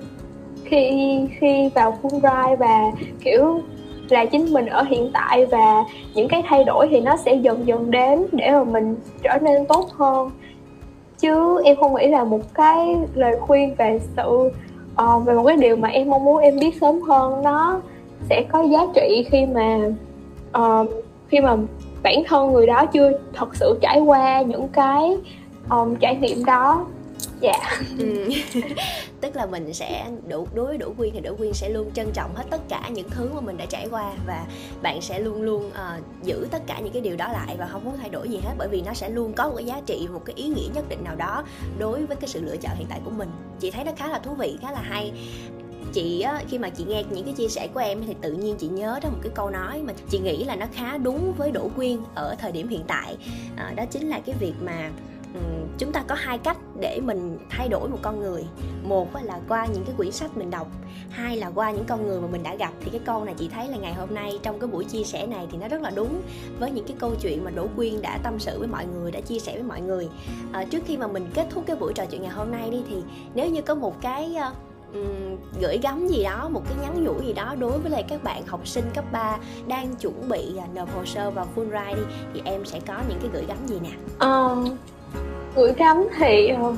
[0.66, 2.92] khi khi vào full ride và
[3.24, 3.62] kiểu
[4.10, 5.84] là chính mình ở hiện tại và
[6.14, 9.66] những cái thay đổi thì nó sẽ dần dần đến để mà mình trở nên
[9.66, 10.32] tốt hơn.
[11.18, 14.52] Chứ em không nghĩ là một cái lời khuyên về sự
[14.96, 17.80] Ờ, uh, về một cái điều mà em mong muốn em biết sớm hơn nó
[18.30, 19.80] sẽ có giá trị khi mà
[20.58, 20.90] uh,
[21.28, 21.56] khi mà
[22.04, 25.18] bản thân người đó chưa thật sự trải qua những cái
[25.70, 26.86] um, trải nghiệm đó
[27.44, 27.82] dạ.
[28.00, 28.30] Ừ.
[29.22, 32.12] tức là mình sẽ đủ đối với đủ quyên thì đủ quyên sẽ luôn trân
[32.14, 34.46] trọng hết tất cả những thứ mà mình đã trải qua và
[34.82, 37.86] bạn sẽ luôn luôn uh, giữ tất cả những cái điều đó lại và không
[37.86, 40.08] muốn thay đổi gì hết bởi vì nó sẽ luôn có một cái giá trị
[40.14, 41.44] một cái ý nghĩa nhất định nào đó
[41.80, 43.30] đối với cái sự lựa chọn hiện tại của mình.
[43.60, 45.12] Chị thấy nó khá là thú vị khá là hay.
[45.94, 48.56] Chị á, khi mà chị nghe những cái chia sẻ của em thì tự nhiên
[48.60, 51.52] chị nhớ ra một cái câu nói mà chị nghĩ là nó khá đúng với
[51.52, 53.18] Đỗ Quyên ở thời điểm hiện tại.
[53.56, 54.92] À, đó chính là cái việc mà
[55.34, 55.40] Ừ,
[55.78, 58.46] chúng ta có hai cách để mình thay đổi một con người.
[58.84, 60.68] Một là qua những cái quyển sách mình đọc
[61.10, 62.72] hai là qua những con người mà mình đã gặp.
[62.82, 65.28] Thì cái câu này chị thấy là ngày hôm nay trong cái buổi chia sẻ
[65.28, 66.22] này thì nó rất là đúng
[66.60, 69.22] với những cái câu chuyện mà đỗ quyên đã tâm sự với mọi người đã
[69.22, 70.10] chia sẻ với mọi người.
[70.52, 72.84] À, trước khi mà mình kết thúc cái buổi trò chuyện ngày hôm nay đi
[72.90, 72.96] thì
[73.34, 74.36] nếu như có một cái
[74.94, 78.24] um, gửi gắm gì đó một cái nhắn nhủ gì đó đối với lại các
[78.24, 81.96] bạn học sinh cấp 3 đang chuẩn bị à, nộp hồ sơ vào full ride
[81.96, 82.02] đi
[82.34, 83.92] thì em sẽ có những cái gửi gắm gì nè?
[84.20, 84.78] Um,
[85.56, 86.76] gửi gắm thì uh,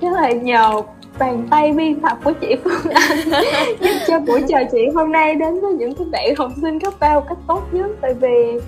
[0.00, 0.82] chắc là nhờ
[1.18, 3.18] bàn tay biên tập của chị Phương Anh
[3.80, 6.94] giúp cho buổi trò chuyện hôm nay đến với những cái bạn học sinh cấp
[7.00, 7.90] 3 một cách tốt nhất.
[8.00, 8.60] Tại vì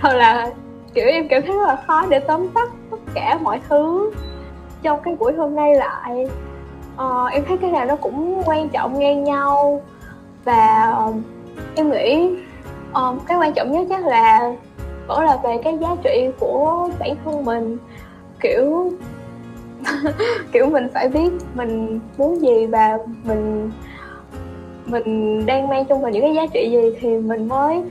[0.00, 0.50] thật là
[0.94, 4.12] kiểu em cảm thấy rất là khó để tóm tắt tất cả mọi thứ
[4.82, 6.26] trong cái buổi hôm nay lại.
[6.94, 9.82] Uh, em thấy cái nào nó cũng quan trọng ngang nhau
[10.44, 11.14] và uh,
[11.74, 12.30] em nghĩ
[12.90, 14.52] uh, cái quan trọng nhất chắc là
[15.06, 17.76] vẫn là về cái giá trị của bản thân mình.
[18.40, 18.92] Kiểu
[20.52, 23.70] kiểu mình phải biết mình muốn gì và mình
[24.86, 27.82] mình đang mang trong mình những cái giá trị gì thì mình mới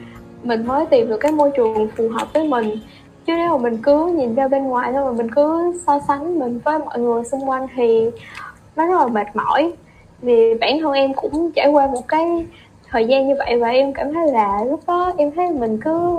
[0.43, 2.79] mình mới tìm được cái môi trường phù hợp với mình.
[3.25, 6.39] Chứ nếu mà mình cứ nhìn ra bên ngoài thôi mà mình cứ so sánh
[6.39, 8.09] mình với mọi người xung quanh thì
[8.75, 9.73] nó rất là mệt mỏi.
[10.21, 12.45] Vì bản thân em cũng trải qua một cái
[12.89, 16.17] thời gian như vậy và em cảm thấy là lúc đó em thấy mình cứ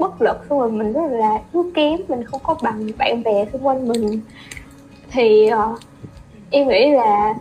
[0.00, 3.46] bất lực xong rồi mình rất là yếu kém mình không có bằng bạn bè
[3.52, 4.20] xung quanh mình
[5.10, 5.78] thì uh,
[6.50, 7.34] em nghĩ là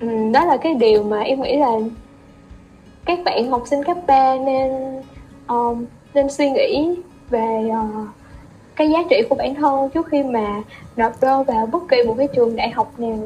[0.00, 1.70] um, đó là cái điều mà em nghĩ là
[3.04, 4.72] các bạn học sinh cấp 3 nên
[5.48, 5.84] um,
[6.14, 6.94] nên suy nghĩ
[7.30, 8.08] về uh,
[8.76, 10.62] cái giá trị của bản thân trước khi mà
[10.96, 13.18] nộp đơn vào bất kỳ một cái trường đại học nào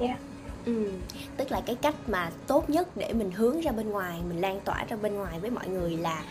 [0.00, 0.18] yeah.
[0.66, 0.90] ừ
[1.36, 4.60] tức là cái cách mà tốt nhất để mình hướng ra bên ngoài mình lan
[4.64, 6.22] tỏa ra bên ngoài với mọi người là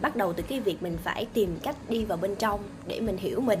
[0.00, 3.16] bắt đầu từ cái việc mình phải tìm cách đi vào bên trong để mình
[3.16, 3.58] hiểu mình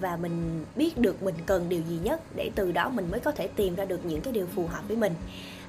[0.00, 3.32] và mình biết được mình cần điều gì nhất để từ đó mình mới có
[3.32, 5.12] thể tìm ra được những cái điều phù hợp với mình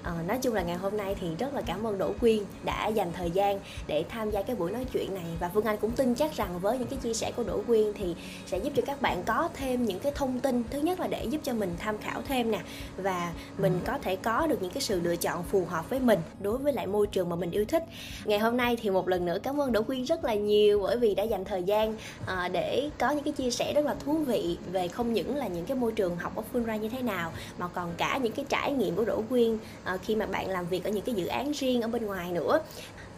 [0.04, 2.88] à, nói chung là ngày hôm nay thì rất là cảm ơn Đỗ Quyên đã
[2.88, 5.26] dành thời gian để tham gia cái buổi nói chuyện này.
[5.40, 7.94] Và Phương Anh cũng tin chắc rằng với những cái chia sẻ của Đỗ Quyên
[7.94, 11.08] thì sẽ giúp cho các bạn có thêm những cái thông tin thứ nhất là
[11.08, 12.60] để giúp cho mình tham khảo thêm nè
[12.98, 16.20] và mình có thể có được những cái sự lựa chọn phù hợp với mình
[16.42, 17.84] đối với lại môi trường mà mình yêu thích.
[18.26, 20.98] Ngày hôm nay thì một lần nữa cảm ơn Đỗ Quyên rất là nhiều bởi
[20.98, 21.96] vì đã dành thời gian
[22.26, 25.48] à, để có những cái chia sẻ rất là thú vị về không những là
[25.48, 28.46] những cái môi trường học ở Fulbright như thế nào mà còn cả những cái
[28.50, 31.16] trải nghiệm của Đỗ Quyên à, Ờ, khi mà bạn làm việc ở những cái
[31.16, 32.60] dự án riêng ở bên ngoài nữa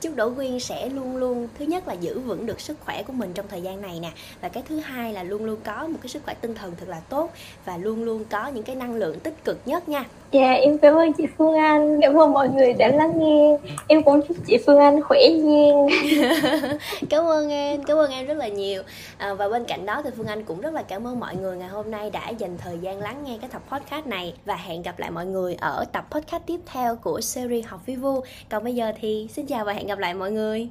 [0.03, 3.13] chúc Đỗ Quyên sẽ luôn luôn thứ nhất là giữ vững được sức khỏe của
[3.13, 4.11] mình trong thời gian này nè.
[4.41, 6.89] Và cái thứ hai là luôn luôn có một cái sức khỏe tinh thần thật
[6.89, 7.31] là tốt
[7.65, 10.05] và luôn luôn có những cái năng lượng tích cực nhất nha.
[10.31, 12.01] Dạ em cảm ơn chị Phương Anh.
[12.01, 13.57] Cảm ơn mọi người đã lắng nghe.
[13.87, 15.87] Em cũng chúc chị Phương Anh khỏe nhiên.
[17.09, 18.83] Cảm ơn em Cảm ơn em rất là nhiều.
[19.17, 21.57] À, Và bên cạnh đó thì Phương Anh cũng rất là cảm ơn mọi người
[21.57, 24.33] ngày hôm nay Đã dành thời gian lắng nghe cái tập podcast này.
[24.45, 28.21] Và hẹn gặp lại mọi người ở tập podcast tiếp theo Của series Học Vivu
[28.49, 30.69] Còn bây giờ thì xin chào và hẹn gặp lại mọi người.